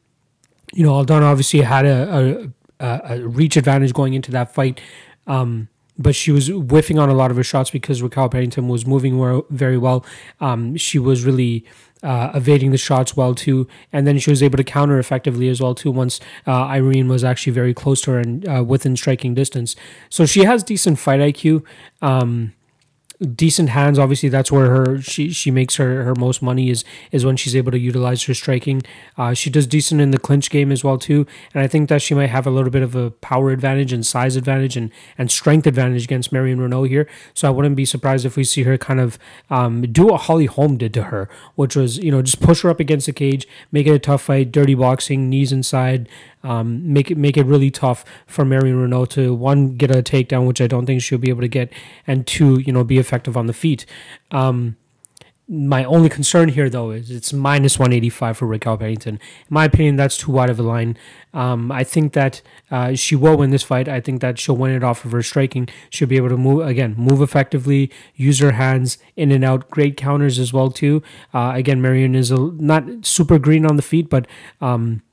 [0.74, 4.82] you know, Aldana obviously had a, a, a, reach advantage going into that fight.
[5.28, 8.86] Um, but she was whiffing on a lot of her shots because Raquel Pennington was
[8.86, 10.06] moving very well.
[10.42, 11.66] Um, she was really
[12.04, 15.62] uh, evading the shots well too, and then she was able to counter effectively as
[15.62, 15.92] well too.
[15.92, 19.76] Once uh, Irene was actually very close to her and uh, within striking distance,
[20.10, 21.64] so she has decent fight IQ.
[22.02, 22.54] Um,
[23.34, 23.98] decent hands.
[23.98, 27.56] Obviously, that's where her she she makes her her most money is is when she's
[27.56, 28.82] able to utilize her striking.
[29.18, 32.02] Uh, she does decent in the clinch game as well too, and I think that
[32.02, 35.32] she might have a little bit of a power advantage and size advantage and and
[35.32, 37.08] strength advantage against Marion Reneau here.
[37.34, 39.18] So I wouldn't be surprised if we see her kind of
[39.50, 42.70] um, do what Holly Holm did to her, which was you know just push her
[42.70, 46.10] up against the cage, make it a tough fight, dirty boxing, knees inside.
[46.46, 50.48] Um, make it make it really tough for Marion Reneau to one get a takedown,
[50.48, 51.74] which I don't think she'll be able to get,
[52.06, 53.86] and two, you know, be effective on the feet.
[54.32, 54.78] Um,
[55.48, 59.16] my only concern here, though, is it's minus 185 for Raquel Pennington.
[59.16, 60.98] In my opinion, that's too wide of a line.
[61.36, 62.42] Um, I think that
[62.72, 63.88] uh, she will win this fight.
[63.88, 65.68] I think that she'll win it off of her striking.
[65.92, 69.70] She'll be able to move, again, move effectively, use her hands in and out.
[69.70, 71.04] Great counters as well, too.
[71.32, 74.28] Uh, again, Marion is a, not super green on the feet, but.
[74.62, 75.04] Um,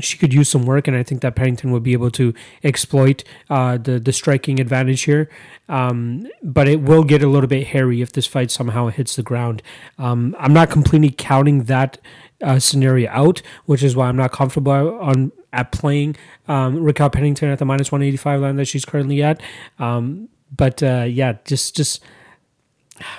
[0.00, 3.24] she could use some work, and I think that Pennington would be able to exploit
[3.50, 5.28] uh, the the striking advantage here.
[5.68, 9.22] Um, but it will get a little bit hairy if this fight somehow hits the
[9.22, 9.62] ground.
[9.98, 11.98] Um, I'm not completely counting that
[12.42, 16.16] uh, scenario out, which is why I'm not comfortable on at playing
[16.48, 19.40] um, Raquel Pennington at the minus 185 line that she's currently at.
[19.78, 22.02] Um, but uh, yeah, just just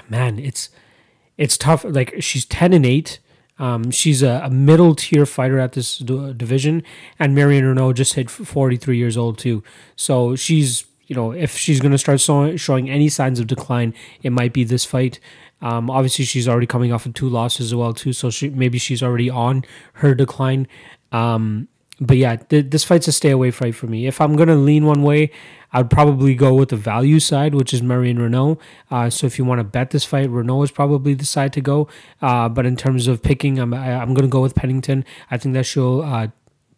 [0.10, 0.70] man, it's
[1.38, 1.84] it's tough.
[1.84, 3.20] Like she's 10 and eight
[3.58, 6.84] um, she's a, a, middle tier fighter at this d- division,
[7.18, 9.64] and Marion Reneau just hit 43 years old too.
[9.96, 13.94] So she's, you know, if she's going to start so- showing any signs of decline,
[14.24, 15.20] it might be this fight.
[15.62, 18.78] Um, obviously, she's already coming off of two losses as well too, so she, maybe
[18.78, 20.68] she's already on her decline.
[21.14, 21.70] Um,
[22.00, 24.08] but yeah, th- this fight's a stay away fight for me.
[24.08, 25.32] If I'm gonna lean one way,
[25.72, 28.60] I'd probably go with the value side, which is Marion Reneau.
[28.90, 31.62] Uh, so if you want to bet this fight, Reneau is probably the side to
[31.62, 31.90] go.
[32.22, 35.04] Uh, but in terms of picking, I'm I, am to go with Pennington.
[35.30, 36.28] I think that she'll uh,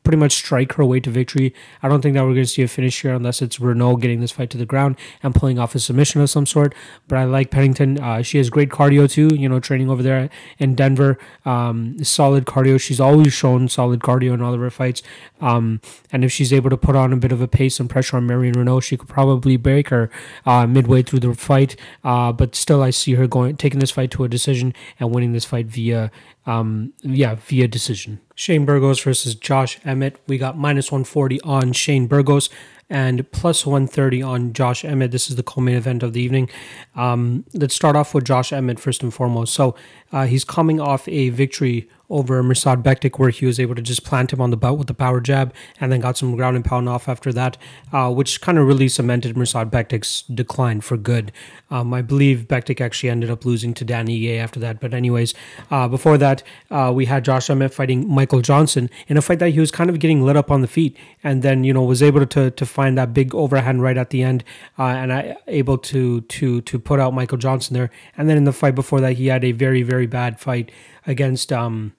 [0.08, 1.53] pretty much strike her way to victory.
[1.84, 4.22] I don't think that we're going to see a finish here unless it's Reneau getting
[4.22, 6.74] this fight to the ground and pulling off a submission of some sort.
[7.10, 7.99] But I like Pennington.
[7.99, 9.28] Uh, she has great cardio too.
[9.36, 10.30] You know, training over there
[10.60, 12.80] in Denver, um, solid cardio.
[12.80, 15.03] She's always shown solid cardio in all of her fights.
[15.41, 18.16] Um, and if she's able to put on a bit of a pace and pressure
[18.16, 20.10] on Marion Reneau, she could probably break her
[20.45, 21.76] uh, midway through the fight.
[22.05, 25.34] Uh, but still, I see her going taking this fight to a decision and winning
[25.34, 26.12] this fight via
[26.45, 28.22] um, yeah, via decision.
[28.38, 30.22] Shane Burgos versus Josh Emmett.
[30.28, 32.52] We got minus 140 on Shane Burgos
[32.88, 35.10] and plus 130 on Josh Emmett.
[35.10, 36.48] This is the co-main event of the evening.
[36.96, 39.56] Um, let's start off with Josh Emmett first and foremost.
[39.56, 39.76] So
[40.12, 44.03] uh, he's coming off a victory over Mirsad Bektic, where he was able to just
[44.03, 46.64] plant him on the bout with the power jab and then got some ground and
[46.64, 47.58] pound off after that,
[47.91, 51.32] uh, which kind of really cemented Mirsad Bektic's decline for good.
[51.70, 54.80] Um, I believe Bektic actually ended up losing to Dan Ige after that.
[54.80, 55.34] But, anyways,
[55.70, 59.49] uh, before that, uh, we had Josh Emmett fighting Michael Johnson in a fight that
[59.49, 62.01] he was kind of getting lit up on the feet and then, you know, was
[62.01, 64.43] able to, to find that big overhand right at the end
[64.80, 67.89] uh, and I, able to, to, to put out Michael Johnson there.
[68.16, 70.72] And then in the fight before that, he had a very, very bad fight
[71.05, 71.93] against um,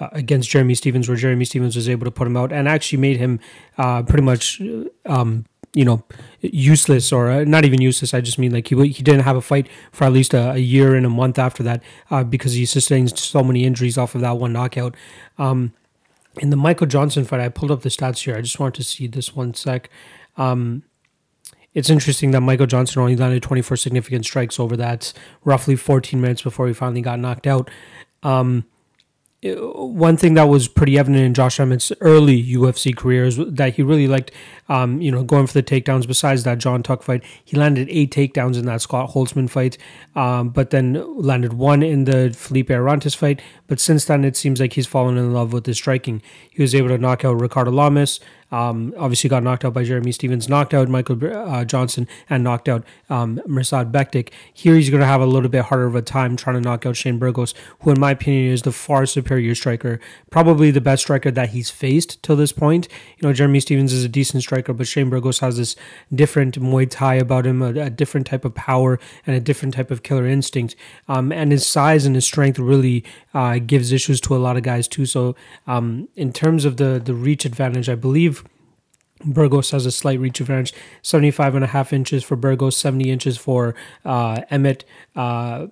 [0.00, 2.98] uh, against Jeremy Stephens, where Jeremy Stephens was able to put him out and actually
[2.98, 3.38] made him
[3.78, 4.60] uh, pretty much,
[5.06, 5.44] um,
[5.74, 6.02] you know,
[6.40, 8.14] useless or uh, not even useless.
[8.14, 10.58] I just mean like he he didn't have a fight for at least a, a
[10.58, 14.22] year and a month after that uh, because he sustained so many injuries off of
[14.22, 14.96] that one knockout.
[15.38, 15.72] Um,
[16.38, 18.36] in the Michael Johnson fight, I pulled up the stats here.
[18.36, 19.90] I just wanted to see this one sec.
[20.36, 20.84] Um,
[21.74, 25.12] it's interesting that Michael Johnson only landed 24 significant strikes over that
[25.44, 27.70] roughly 14 minutes before he finally got knocked out.
[28.22, 28.64] Um,
[29.42, 33.82] one thing that was pretty evident in Josh Emmett's early UFC career is that he
[33.82, 34.32] really liked,
[34.68, 36.06] um, you know, going for the takedowns.
[36.06, 39.78] Besides that John Tuck fight, he landed eight takedowns in that Scott Holtzman fight,
[40.14, 43.40] um, but then landed one in the Felipe Arantes fight.
[43.66, 46.20] But since then, it seems like he's fallen in love with his striking.
[46.50, 48.20] He was able to knock out Ricardo Lamas,
[48.50, 52.68] um, obviously got knocked out by Jeremy Stephens, knocked out Michael uh, Johnson, and knocked
[52.68, 54.30] out um, Mirsad Bektic.
[54.52, 56.86] Here he's going to have a little bit harder of a time trying to knock
[56.86, 61.02] out Shane Burgos, who, in my opinion, is the far superior striker, probably the best
[61.02, 62.88] striker that he's faced till this point.
[63.18, 65.76] You know, Jeremy Stephens is a decent striker, but Shane Burgos has this
[66.14, 69.90] different Muay Thai about him, a, a different type of power, and a different type
[69.90, 70.74] of killer instinct.
[71.08, 74.62] Um, and his size and his strength really uh, gives issues to a lot of
[74.62, 75.06] guys too.
[75.06, 75.36] So,
[75.66, 78.39] um, in terms of the the reach advantage, I believe
[79.24, 83.36] Burgos has a slight reach advantage 75 and a half inches for Burgos, 70 inches
[83.36, 84.84] for uh, Emmett.
[85.14, 85.66] Uh,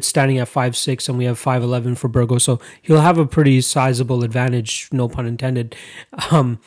[0.00, 2.44] standing at five six, and we have 5'11 for Burgos.
[2.44, 5.74] So he'll have a pretty sizable advantage, no pun intended.
[6.30, 6.60] Um,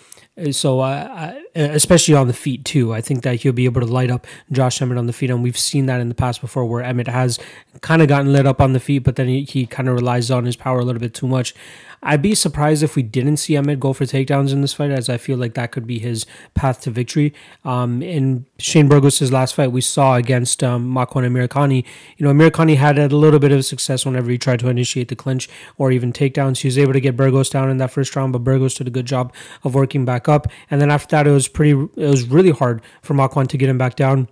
[0.52, 4.12] so, uh, especially on the feet too, I think that he'll be able to light
[4.12, 6.84] up Josh Emmett on the feet, and we've seen that in the past before, where
[6.84, 7.40] Emmett has
[7.82, 10.30] kind of gotten lit up on the feet, but then he, he kind of relies
[10.30, 11.56] on his power a little bit too much.
[12.04, 15.10] I'd be surprised if we didn't see Emmett go for takedowns in this fight, as
[15.10, 17.34] I feel like that could be his path to victory.
[17.64, 21.84] Um, in Shane Burgos' last fight, we saw against um, Makwan you
[22.26, 25.50] know, Amirkhani had a little bit of success whenever he tried to initiate the clinch
[25.78, 26.60] or even takedowns.
[26.60, 28.92] He was able to get Burgos down in that first round, but Burgos did a
[28.92, 29.34] good job
[29.64, 30.48] of working back up.
[30.70, 33.70] And then after that, it was pretty, it was really hard for Makwan to get
[33.70, 34.28] him back down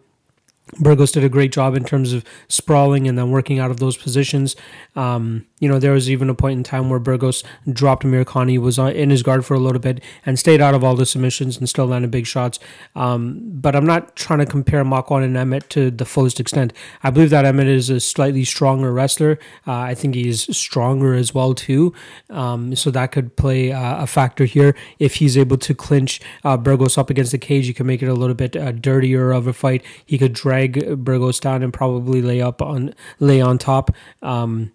[0.80, 3.98] Burgos did a great job in terms of sprawling and then working out of those
[3.98, 4.56] positions.
[4.96, 8.80] Um, you know, there was even a point in time where Burgos dropped Amirkhani, was
[8.80, 11.70] in his guard for a little bit, and stayed out of all the submissions and
[11.70, 12.60] still landed big shots.
[12.96, 16.74] Um, but I'm not trying to compare Makwan and Emmett to the fullest extent.
[17.04, 19.40] I believe that Emmett is a slightly stronger wrestler.
[19.68, 21.94] Uh, I think he's stronger as well too.
[22.30, 24.76] Um, so that could play uh, a factor here.
[24.98, 28.08] If he's able to clinch uh, Burgos up against the cage, he can make it
[28.08, 29.84] a little bit uh, dirtier of a fight.
[30.06, 30.53] He could drag
[30.98, 33.92] Burgos down and probably lay up on lay on top.
[34.22, 34.72] Um,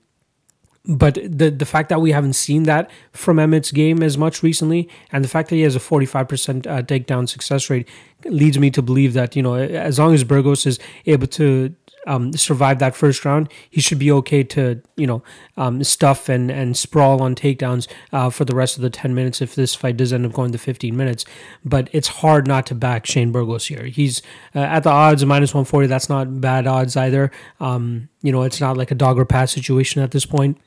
[0.88, 4.88] but the the fact that we haven't seen that from Emmett's game as much recently,
[5.12, 7.86] and the fact that he has a 45% uh, takedown success rate,
[8.24, 11.74] leads me to believe that you know as long as Burgos is able to
[12.08, 15.22] um, survive that first round, he should be okay to you know
[15.56, 19.40] um, stuff and and sprawl on takedowns uh, for the rest of the 10 minutes
[19.40, 21.24] if this fight does end up going to 15 minutes.
[21.64, 23.84] But it's hard not to back Shane Burgos here.
[23.84, 24.22] He's
[24.54, 25.86] uh, at the odds minus 140.
[25.86, 27.30] That's not bad odds either.
[27.60, 30.58] Um, you know, it's not like a dog or pass situation at this point.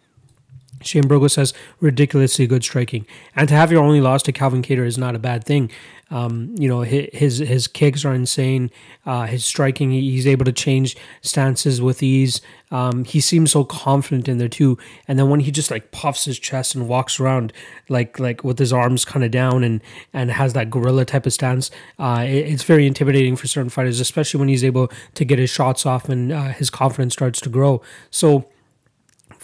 [0.82, 3.06] Shane Burgos has ridiculously good striking,
[3.36, 5.72] and to have your only loss to Calvin Kattar is not a bad thing.
[6.12, 8.70] Um, you know his his kicks are insane.
[9.06, 12.42] Uh, his striking, he's able to change stances with ease.
[12.70, 14.78] Um, he seems so confident in there too.
[15.08, 17.54] And then when he just like puffs his chest and walks around
[17.88, 19.82] like like with his arms kind of down and
[20.14, 24.02] and has that gorilla type of stance, uh, it, it's very intimidating for certain fighters,
[24.02, 27.50] especially when he's able to get his shots off and uh, his confidence starts to
[27.50, 27.82] grow.
[28.10, 28.50] So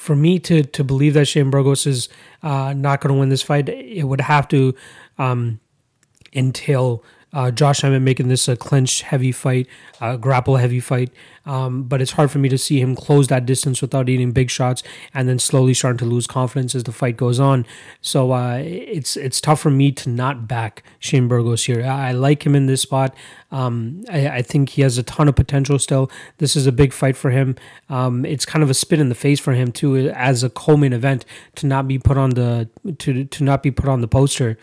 [0.07, 2.07] for me to to believe that Shane Burgos is
[2.41, 4.73] uh, not going to win this fight, it would have to
[5.17, 5.59] um,
[6.33, 7.03] entail
[7.37, 9.67] uh, Josh Emmett making this a clinch heavy fight,
[10.01, 11.11] a grapple heavy fight.
[11.45, 14.49] Um, but it's hard for me to see him close that distance without eating big
[14.49, 14.81] shots
[15.13, 17.67] and then slowly starting to lose confidence as the fight goes on.
[18.01, 21.85] So uh, it's it's tough for me to not back Shane Burgos here.
[21.85, 23.15] I, I like him in this spot.
[23.51, 26.11] Um, I, I, think he has a ton of potential still.
[26.39, 27.55] This is a big fight for him.
[27.87, 30.91] Um, it's kind of a spit in the face for him too, as a co-main
[30.91, 31.23] event
[31.55, 32.67] to not be put on the
[32.97, 34.57] to to not be put on the poster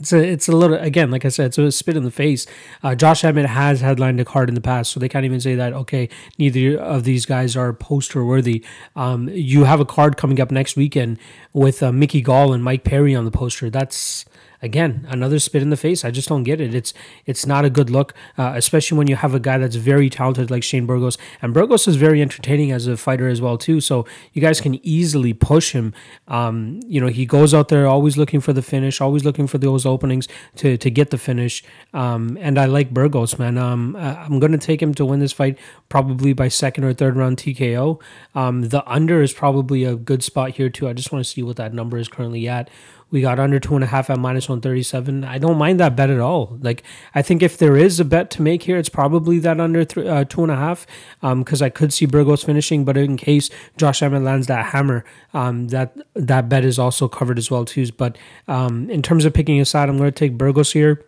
[0.00, 2.46] it's a it's a little again like I said it's a spit in the face.
[2.82, 5.54] Uh, Josh Emmett has headlined a card in the past, so they can't even say
[5.54, 8.64] that okay neither of these guys are poster worthy.
[8.96, 11.18] Um, you have a card coming up next weekend
[11.52, 13.70] with uh, Mickey Gall and Mike Perry on the poster.
[13.70, 14.24] That's
[14.62, 16.04] again another spit in the face.
[16.04, 16.74] I just don't get it.
[16.74, 16.92] It's
[17.26, 20.50] it's not a good look, uh, especially when you have a guy that's very talented
[20.50, 23.80] like Shane Burgos, and Burgos is very entertaining as a fighter as well too.
[23.80, 25.94] So you guys can easily push him.
[26.28, 29.58] Um, you know he goes out there always looking for the finish, always looking for
[29.58, 31.62] those openings to to get the finish.
[31.92, 33.58] Um, and I like Burgos, man.
[33.58, 35.58] Um, I'm gonna take him to win this fight
[35.88, 38.00] probably by second or third round TKO.
[38.34, 40.88] Um, the under is probably a good spot here too.
[40.88, 42.70] I just want to see what that number is currently at.
[43.10, 45.24] We got under two and a half at minus 137.
[45.24, 46.58] I don't mind that bet at all.
[46.60, 46.82] Like,
[47.14, 50.06] I think if there is a bet to make here, it's probably that under th-
[50.06, 50.86] uh, two and a half
[51.20, 52.84] because um, I could see Burgos finishing.
[52.84, 55.04] But in case Josh Emmett lands that hammer,
[55.34, 57.90] um, that that bet is also covered as well, too.
[57.92, 61.04] But um, in terms of picking a side, I'm going to take Burgos here.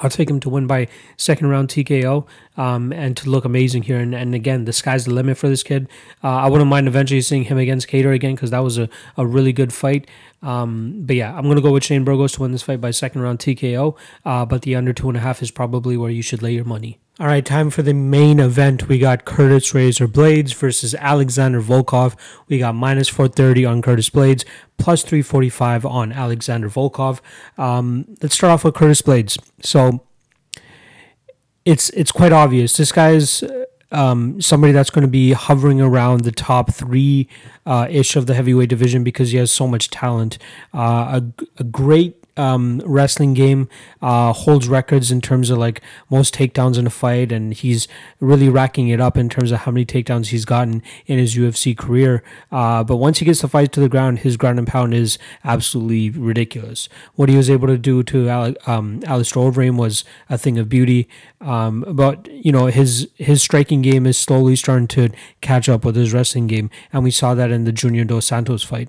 [0.00, 2.26] I'll take him to win by second round TKO
[2.56, 3.98] um, and to look amazing here.
[3.98, 5.88] And, and again, the sky's the limit for this kid.
[6.22, 9.26] Uh, I wouldn't mind eventually seeing him against Kattar again because that was a, a
[9.26, 10.08] really good fight.
[10.42, 12.90] Um, but yeah, I'm going to go with Shane Burgos to win this fight by
[12.90, 13.96] second round TKO.
[14.24, 16.64] Uh, but the under two and a half is probably where you should lay your
[16.64, 17.00] money.
[17.18, 18.88] All right, time for the main event.
[18.88, 22.14] We got Curtis Razor Blaydes versus Alexander Volkov.
[22.46, 24.44] We got minus 430 on Curtis Blaydes,
[24.76, 27.20] plus 345 on Alexander Volkov.
[27.56, 29.38] Um, let's start off with Curtis Blaydes.
[29.62, 30.04] So
[31.64, 32.76] it's it's quite obvious.
[32.76, 33.42] This guy's
[33.92, 37.30] um, somebody that's going to be hovering around the top three
[37.64, 40.36] uh, ish of the heavyweight division because he has so much talent.
[40.74, 43.68] Uh, a, a great um, wrestling game,
[44.02, 45.80] uh, holds records in terms of like
[46.10, 47.88] most takedowns in a fight, and he's
[48.20, 51.76] really racking it up in terms of how many takedowns he's gotten in his UFC
[51.76, 52.22] career.
[52.52, 55.18] Uh, but once he gets the fight to the ground, his ground and pound is
[55.44, 56.88] absolutely ridiculous.
[57.14, 61.08] What he was able to do to um, Alistair Overeem was a thing of beauty.
[61.40, 65.10] Um, but you know his his striking game is slowly starting to
[65.40, 68.62] catch up with his wrestling game, and we saw that in the Junior Dos Santos
[68.62, 68.88] fight.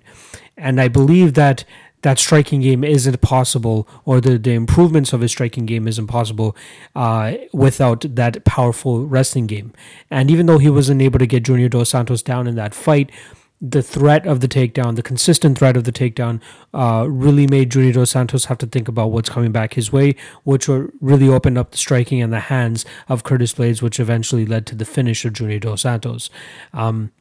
[0.55, 1.65] And I believe that
[2.01, 6.55] that striking game isn't possible, or the, the improvements of his striking game isn't possible
[6.95, 9.73] uh, without that powerful wrestling game.
[10.11, 13.11] And even though he wasn't able to get Junior Dos Santos down in that fight,
[13.59, 16.39] the threat of the takedown, the consistent threat of the takedown,
[16.75, 20.15] uh, really made Junior Dos Santos have to think about what's coming back his way,
[20.43, 24.67] which really opened up the striking and the hands of Curtis Blaydes, which eventually led
[24.67, 26.29] to the finish of Junior Dos Santos.
[26.73, 27.11] Um,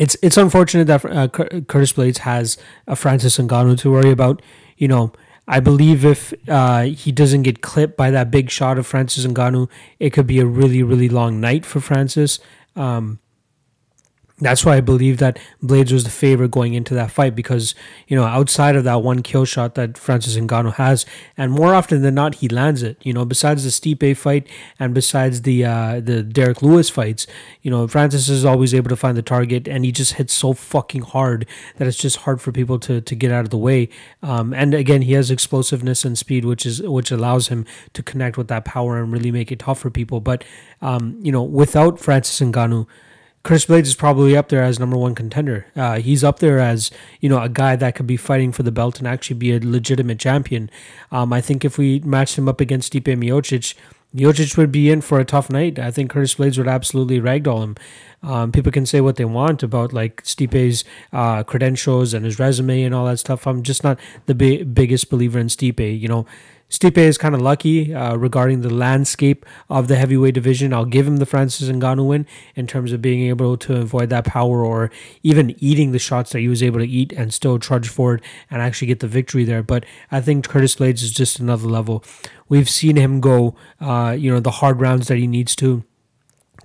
[0.00, 2.56] it's it's unfortunate that uh, Curtis Blaydes has
[2.86, 4.40] a Francis Ngannou to worry about.
[4.78, 5.12] You know,
[5.46, 9.68] I believe if uh, he doesn't get clipped by that big shot of Francis Ngannou,
[9.98, 12.40] it could be a really, really long night for Francis.
[12.74, 13.18] Um,
[14.40, 17.74] that's why I believe that Blaydes was the favorite going into that fight because
[18.08, 21.06] you know outside of that one kill shot that Francis Ngannou has,
[21.36, 22.96] and more often than not he lands it.
[23.02, 24.46] You know, besides the Stipe fight
[24.78, 27.26] and besides the uh, the Derrick Lewis fights,
[27.62, 30.52] you know Francis is always able to find the target, and he just hits so
[30.52, 31.46] fucking hard
[31.76, 33.88] that it's just hard for people to to get out of the way.
[34.22, 38.36] Um, and again, he has explosiveness and speed, which is which allows him to connect
[38.36, 40.20] with that power and really make it tough for people.
[40.20, 40.44] But
[40.80, 42.86] um, you know, without Francis Ngannou
[43.42, 45.66] Curtis Blaydes is probably up there as number one contender.
[45.74, 46.90] Uh, he's up there as
[47.20, 49.60] you know a guy that could be fighting for the belt and actually be a
[49.60, 50.70] legitimate champion.
[51.10, 53.74] Um, I think if we matched him up against Stipe Miocic,
[54.14, 55.78] Miocic would be in for a tough night.
[55.78, 57.76] I think Curtis Blaydes would absolutely ragdoll him.
[58.22, 62.82] Um, people can say what they want about like Stipe's uh, credentials and his resume
[62.82, 63.46] and all that stuff.
[63.46, 65.98] I'm just not the bi- biggest believer in Stipe.
[65.98, 66.26] You know,
[66.70, 70.72] Stipe is kind of lucky uh, regarding the landscape of the heavyweight division.
[70.72, 74.24] I'll give him the Francis Ngannou win in terms of being able to avoid that
[74.24, 74.90] power or
[75.24, 78.62] even eating the shots that he was able to eat and still trudge forward and
[78.62, 79.64] actually get the victory there.
[79.64, 82.04] But I think Curtis Blaydes is just another level.
[82.48, 85.84] We've seen him go, uh, you know, the hard rounds that he needs to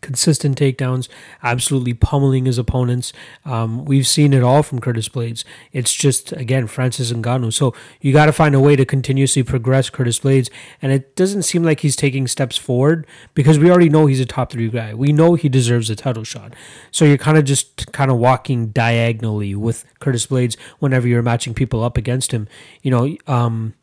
[0.05, 1.09] consistent takedowns,
[1.41, 3.11] absolutely pummeling his opponents.
[3.43, 5.43] Um, we've seen it all from Curtis Blaydes.
[5.73, 7.51] It's just again Francis Ngannou.
[7.51, 10.49] So you got to find a way to continuously progress Curtis Blaydes,
[10.81, 14.25] and it doesn't seem like he's taking steps forward because we already know he's a
[14.25, 14.93] top three guy.
[14.93, 16.53] We know he deserves a title shot.
[16.91, 21.55] So you're kind of just kind of walking diagonally with Curtis Blaydes whenever you're matching
[21.55, 22.47] people up against him.
[22.83, 23.17] You know.
[23.27, 23.73] Um,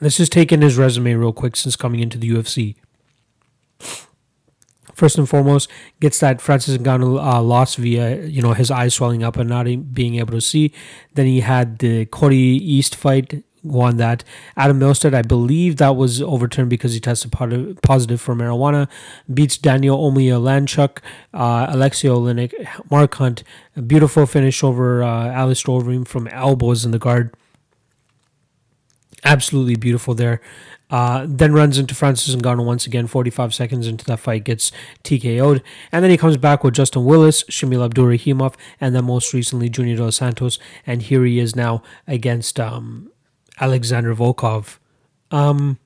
[0.00, 2.74] let's just take in his resume real quick since coming into the UFC
[4.94, 9.22] first and foremost gets that Francis Ngannou uh, loss via you know his eyes swelling
[9.22, 10.72] up and not being able to see.
[11.14, 14.22] Then he had the Cody East fight, won that.
[14.56, 18.88] Adam Milstead, I believe that was overturned because he tested positive for marijuana.
[19.32, 20.98] Beats Daniel Omielanczuk,
[21.32, 22.52] uh, Alexei Oleinik,
[22.90, 23.42] Mark Hunt.
[23.76, 27.34] A beautiful finish over uh, Alistair Overeem from elbows in the guard.
[29.24, 30.40] Absolutely beautiful there.
[30.94, 34.70] Uh, then runs into Francis Ngannou once again, 45 seconds into that fight, gets
[35.02, 35.60] TKO'd.
[35.90, 39.96] And then he comes back with Justin Willis, Shamil Abdurakhimov, and then most recently Junior
[39.96, 40.60] Dos Santos.
[40.86, 43.10] And here he is now against um,
[43.60, 44.78] Alexander Volkov.
[45.32, 45.80] Um,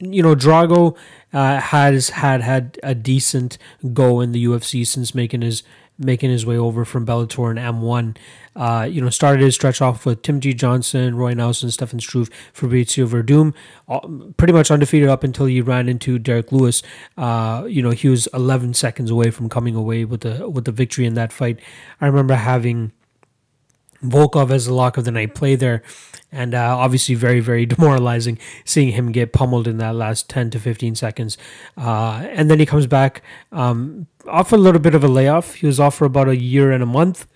[0.00, 0.96] you know, Drago
[1.32, 3.58] uh, has had had a decent
[3.92, 5.62] go in the UFC since making his
[5.98, 8.16] making his way over from Bellator and M1.
[8.54, 10.54] Uh, you know, started his stretch off with Tim G.
[10.54, 13.54] Johnson, Roy Nelson, Stefan Struve, Fabricio Werdum,
[14.36, 16.82] pretty much undefeated up until he ran into Derrick Lewis.
[17.18, 20.72] Uh, you know, he was 11 seconds away from coming away with the with the
[20.72, 21.60] victory in that fight.
[22.00, 22.92] I remember having
[24.02, 25.82] Volkov as the lock of the night play there,
[26.30, 30.60] and uh, obviously very very demoralizing seeing him get pummeled in that last 10 to
[30.60, 31.38] 15 seconds.
[31.76, 35.54] Uh, and then he comes back um, off a little bit of a layoff.
[35.54, 37.26] He was off for about a year and a month.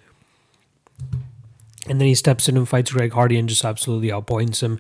[1.89, 4.79] And then he steps in and fights Greg Hardy and just absolutely outpoints him.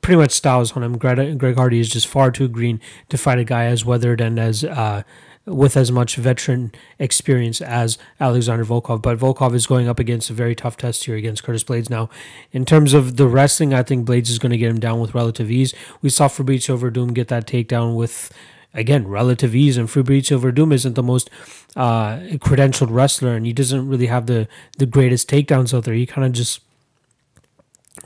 [0.00, 0.98] Pretty much styles on him.
[0.98, 4.38] Greg, Greg Hardy is just far too green to fight a guy as weathered and
[4.38, 5.02] as uh,
[5.44, 9.02] with as much veteran experience as Alexander Volkov.
[9.02, 11.90] But Volkov is going up against a very tough test here against Curtis Blaydes.
[11.90, 12.10] Now,
[12.52, 15.14] in terms of the wrestling, I think Blaydes is going to get him down with
[15.14, 15.74] relative ease.
[16.00, 18.32] We saw Fabricio Werdum get that takedown with
[18.74, 21.28] again relative ease and Fabricio Werdum isn't the most
[21.76, 24.48] uh, credentialed wrestler and he doesn't really have the
[24.78, 26.60] the greatest takedowns out there he kind of just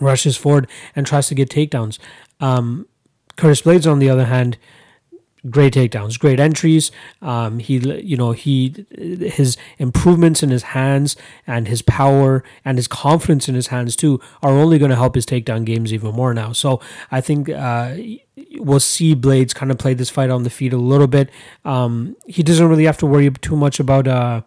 [0.00, 2.00] rushes forward and tries to get takedowns
[2.40, 2.88] um,
[3.36, 4.56] Curtis Blaydes, on the other hand
[5.50, 6.90] great takedowns, great entries.
[7.22, 11.16] Um, he, you know, he his improvements in his hands
[11.46, 15.14] and his power and his confidence in his hands too are only going to help
[15.14, 16.52] his takedown games even more now.
[16.52, 17.96] So I think uh,
[18.56, 21.30] we'll see Blaydes kind of play this fight on the feet a little bit.
[21.64, 24.08] Um, he doesn't really have to worry too much about.
[24.08, 24.42] Uh,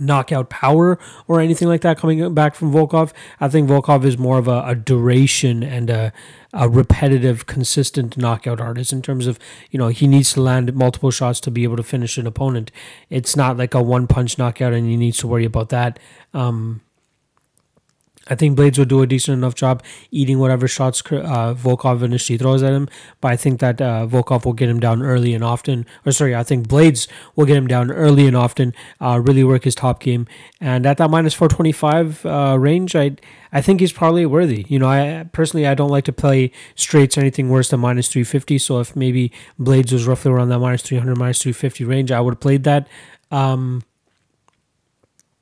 [0.00, 3.12] knockout power or anything like that coming back from Volkov.
[3.40, 6.12] I think Volkov is more of a, a duration and a,
[6.52, 9.38] a, repetitive, consistent knockout artist in terms of,
[9.70, 12.70] you know, he needs to land multiple shots to be able to finish an opponent.
[13.10, 15.98] It's not like a one punch knockout and he needs to worry about that.
[16.34, 16.80] Um,
[18.28, 22.38] I think Blaydes will do a decent enough job eating whatever shots uh, Volkov initially
[22.38, 22.88] throws at him,
[23.20, 25.86] but I think that uh, Volkov will get him down early and often.
[26.04, 28.74] Or sorry, I think Blaydes will get him down early and often.
[29.00, 30.26] Uh, really work his top game,
[30.60, 33.16] and at that minus four twenty five uh, range, I
[33.52, 34.66] I think he's probably worthy.
[34.68, 38.08] You know, I personally I don't like to play straights or anything worse than minus
[38.08, 38.58] three fifty.
[38.58, 42.12] So if maybe Blaydes was roughly around that minus three hundred, minus three fifty range,
[42.12, 42.88] I would have played that.
[43.30, 43.82] Um,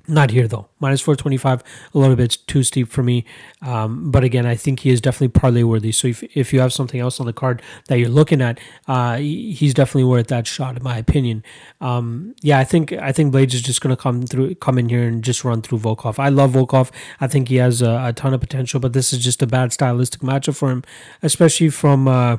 [0.09, 0.69] Not here though.
[0.79, 1.63] Minus 425,
[1.95, 3.25] a little bit too steep for me.
[3.63, 5.91] Um, but again, I think he is definitely parlay worthy.
[5.91, 9.17] So if, if you have something else on the card that you're looking at, uh,
[9.17, 11.43] he's definitely worth that shot, in my opinion.
[11.81, 15.07] Um, yeah, I think I think Blaydes is just to come through, come in here
[15.07, 16.19] and just run through Volkov.
[16.19, 16.91] I love Volkov.
[17.21, 19.73] I think he has a, a, ton of potential, but this is just a bad
[19.73, 20.85] stylistic matchup for him,
[21.23, 22.09] especially from.
[22.09, 22.39] Uh,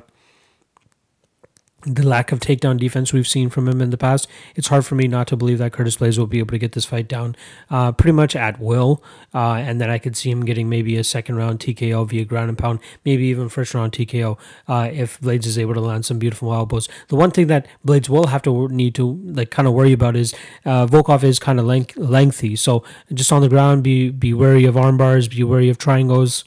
[1.87, 4.95] the lack of takedown defense we've seen from him in the past, it's hard for
[4.95, 7.35] me not to believe that Curtis Blaydes will be able to get this fight down
[7.69, 9.01] uh, pretty much at will.
[9.33, 12.49] Uh, and then I could see him getting maybe a second round TKO via ground
[12.49, 14.37] and pound, maybe even first round TKO
[14.67, 16.89] uh, if Blaydes is able to land some beautiful elbows.
[17.07, 20.15] The one thing that Blaydes will have to need to like kind of worry about
[20.15, 20.33] is
[20.65, 22.55] uh, Volkov is kind of length- lengthy.
[22.55, 22.83] So
[23.13, 26.43] just on the ground, be be wary of arm bars, be wary of triangles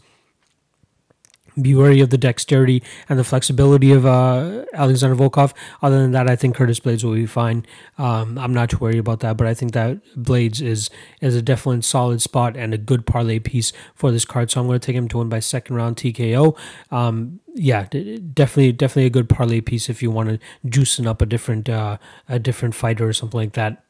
[1.60, 5.52] be wary of the dexterity and the flexibility of uh, Alexander Volkov.
[5.82, 7.64] Other than that, I think Curtis Blaydes will be fine.
[7.98, 10.90] Um, I'm not too worried about that, but I think that Blaydes is
[11.20, 14.50] is a definite solid spot and a good parlay piece for this card.
[14.50, 16.56] So I'm going to take him to win by second round TKO.
[16.90, 21.26] Um, yeah, definitely, definitely a good parlay piece if you want to juicing up a
[21.26, 21.98] different uh,
[22.28, 23.84] a different fighter or something like that.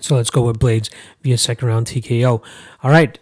[0.00, 0.90] So let's go with Blaydes
[1.22, 2.42] via second round TKO.
[2.82, 3.18] All right,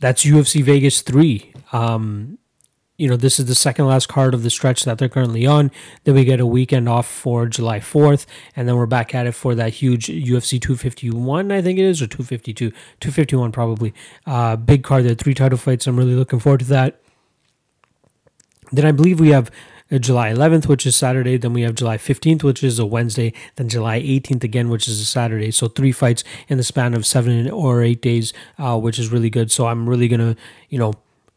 [0.00, 1.51] that's UFC Vegas 3.
[1.72, 2.38] Um,
[2.98, 5.72] you know, this is the second last card of the stretch that they're currently on.
[6.04, 9.32] Then we get a weekend off for July 4th, and then we're back at it
[9.32, 13.92] for that huge UFC 251, I think it is, or 252, 251 probably.
[14.24, 15.86] Uh, big card there, three title fights.
[15.86, 17.00] I'm really looking forward to that.
[18.70, 19.50] Then I believe we have
[19.90, 21.36] uh, July 11th, which is Saturday.
[21.36, 23.32] Then we have July 15th, which is a Wednesday.
[23.56, 25.50] Then July 18th again, which is a Saturday.
[25.50, 29.30] So three fights in the span of seven or eight days, uh, which is really
[29.30, 29.50] good.
[29.50, 30.36] So I'm really gonna,
[30.68, 30.94] you know,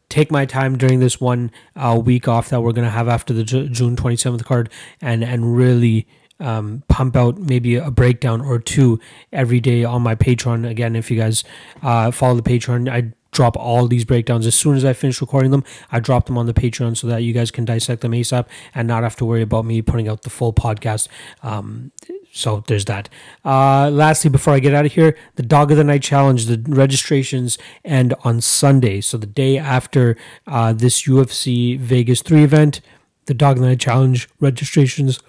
[0.08, 3.44] take my time during this one uh, week off that we're gonna have after the
[3.44, 4.70] J- June 27th card,
[5.00, 6.06] and and really.
[6.38, 9.00] Um, pump out maybe a breakdown or two
[9.32, 10.68] every day on my Patreon.
[10.68, 11.44] Again, if you guys
[11.82, 15.50] uh, follow the Patreon, I drop all these breakdowns as soon as I finish recording
[15.50, 15.62] them.
[15.92, 18.88] I drop them on the Patreon so that you guys can dissect them ASAP and
[18.88, 21.08] not have to worry about me putting out the full podcast.
[21.42, 21.92] Um,
[22.32, 23.10] so there's that.
[23.44, 26.64] Uh, lastly, before I get out of here, the Dog of the Night Challenge, the
[26.66, 29.02] registrations end on Sunday.
[29.02, 32.80] So the day after uh, this UFC Vegas 3 event,
[33.26, 35.20] the Dog of the Night Challenge registrations.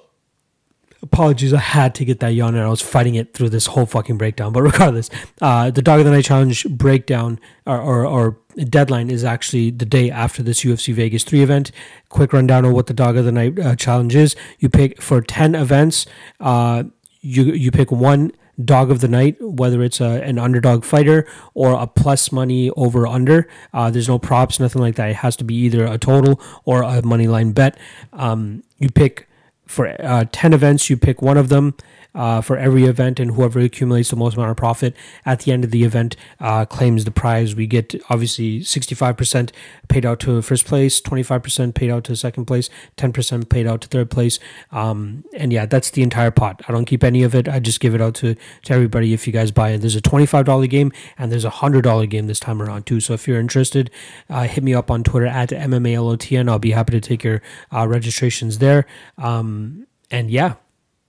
[1.13, 3.87] apologies, I had to get that yawn and I was fighting it through this whole
[3.87, 4.53] fucking breakdown.
[4.53, 5.11] But regardless,
[5.41, 8.39] uh, the Dog of the Night Challenge breakdown or, or, or,
[8.71, 11.73] deadline is actually the day after this UFC Vegas 3 event.
[12.09, 14.35] Quick rundown of what the Dog of the Night uh, Challenge is.
[14.59, 16.07] You pick for 10 events,
[16.41, 16.85] uh,
[17.21, 18.33] you, you pick one
[18.65, 23.07] dog of the night, whether it's a, an underdog fighter or a plus money over
[23.07, 23.47] under.
[23.75, 25.11] Uh, there's no props, nothing like that.
[25.11, 27.79] It has to be either a total or a money line bet.
[28.15, 29.29] Um, you pick
[29.67, 31.75] for uh, 10 events, you pick one of them
[32.17, 35.63] uh, for every event, and whoever accumulates the most amount of profit at the end
[35.63, 37.55] of the event uh, claims the prize.
[37.55, 39.53] We get obviously 65%
[39.89, 43.89] paid out to first place, 25% paid out to second place, 10% paid out to
[43.89, 44.39] third place.
[44.73, 46.63] Um, and yeah, that's the entire pot.
[46.67, 47.49] I don't keep any of it.
[47.49, 49.79] I just give it out to, to everybody if you guys buy it.
[49.79, 53.01] There's a $25 game and there's a $100 game this time around too.
[53.01, 53.91] So if you're interested,
[54.31, 56.49] uh, hit me up on Twitter at MMALOTN.
[56.49, 58.87] I'll be happy to take your uh, registrations there.
[59.19, 60.55] Um, and yeah,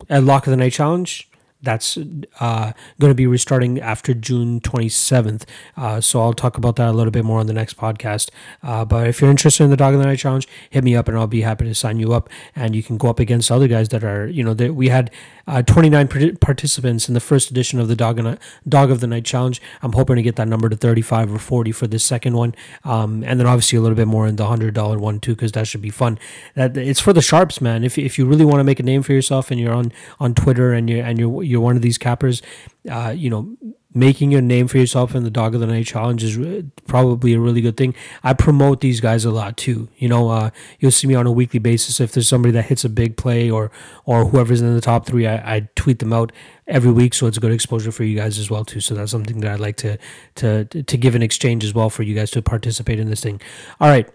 [0.09, 1.29] at Lock of the Night Challenge.
[1.61, 1.97] That's
[2.39, 5.43] uh, going to be restarting after June 27th.
[5.75, 8.29] Uh, so I'll talk about that a little bit more on the next podcast.
[8.61, 11.07] Uh, but if you're interested in the Dog of the Night Challenge, hit me up
[11.07, 12.29] and I'll be happy to sign you up.
[12.55, 15.09] And you can go up against other guys that are, you know, that we had
[15.47, 18.37] uh, 29 participants in the first edition of the Dog, and,
[18.67, 19.61] Dog of the Night Challenge.
[19.81, 22.53] I'm hoping to get that number to 35 or 40 for this second one.
[22.83, 25.67] Um, and then obviously a little bit more in the $100 one too, because that
[25.67, 26.19] should be fun.
[26.55, 27.83] That It's for the sharps, man.
[27.83, 30.33] If, if you really want to make a name for yourself and you're on, on
[30.33, 32.41] Twitter and you're, and you're, you're one of these cappers,
[32.89, 33.55] uh, you know,
[33.97, 37.39] making a name for yourself in the Dog of the Night Challenge is probably a
[37.39, 37.95] really good thing.
[38.23, 39.89] I promote these guys a lot too.
[39.97, 40.49] You know, uh,
[40.79, 43.49] you'll see me on a weekly basis if there's somebody that hits a big play
[43.49, 43.71] or
[44.05, 45.27] or whoever's in the top three.
[45.27, 46.31] I, I tweet them out
[46.67, 48.79] every week, so it's good exposure for you guys as well too.
[48.79, 49.97] So that's something that I'd like to
[50.35, 53.41] to to give an exchange as well for you guys to participate in this thing.
[53.79, 54.07] All right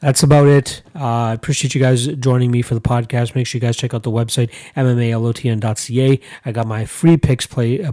[0.00, 0.82] that's about it.
[0.94, 3.34] Uh, I uh, appreciate you guys joining me for the podcast.
[3.34, 6.20] Make sure you guys check out the website, mmalotn.ca.
[6.44, 7.92] I got my free picks play uh,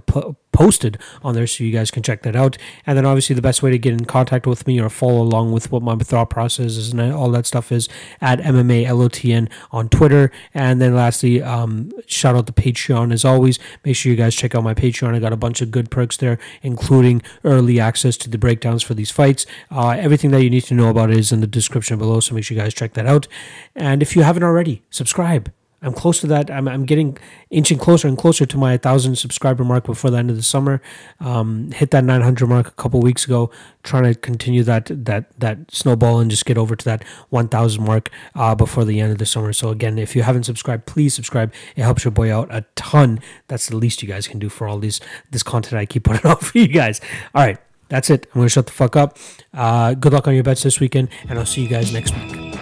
[0.55, 2.57] posted on there so you guys can check that out.
[2.87, 5.51] And then obviously the best way to get in contact with me or follow along
[5.51, 7.89] with what my thought process is and all that stuff is
[8.21, 10.31] at MMA LOTN on Twitter.
[10.53, 13.59] And then lastly, um, shout out to Patreon as always.
[13.83, 15.13] Make sure you guys check out my Patreon.
[15.13, 18.93] I got a bunch of good perks there, including early access to the breakdowns for
[18.93, 19.45] these fights.
[19.69, 22.33] Uh, everything that you need to know about it is in the description below, so
[22.33, 23.27] make sure you guys check that out.
[23.75, 25.51] And if you haven't already, subscribe
[25.81, 26.49] I'm close to that.
[26.49, 27.17] I'm, I'm getting
[27.49, 30.81] inching closer and closer to my 1,000 subscriber mark before the end of the summer.
[31.19, 33.51] Um, hit that 900 mark a couple weeks ago.
[33.83, 38.09] Trying to continue that that that snowball and just get over to that 1,000 mark
[38.33, 39.53] uh, before the end of the summer.
[39.53, 41.53] So again, if you haven't subscribed, please subscribe.
[41.75, 43.19] It helps your boy out a ton.
[43.47, 44.99] That's the least you guys can do for all these
[45.29, 46.99] this content I keep putting out for you guys.
[47.35, 48.25] All right, that's it.
[48.33, 49.17] I'm gonna shut the fuck up.
[49.53, 52.54] Uh, good luck on your bets this weekend, and I'll see you guys next week.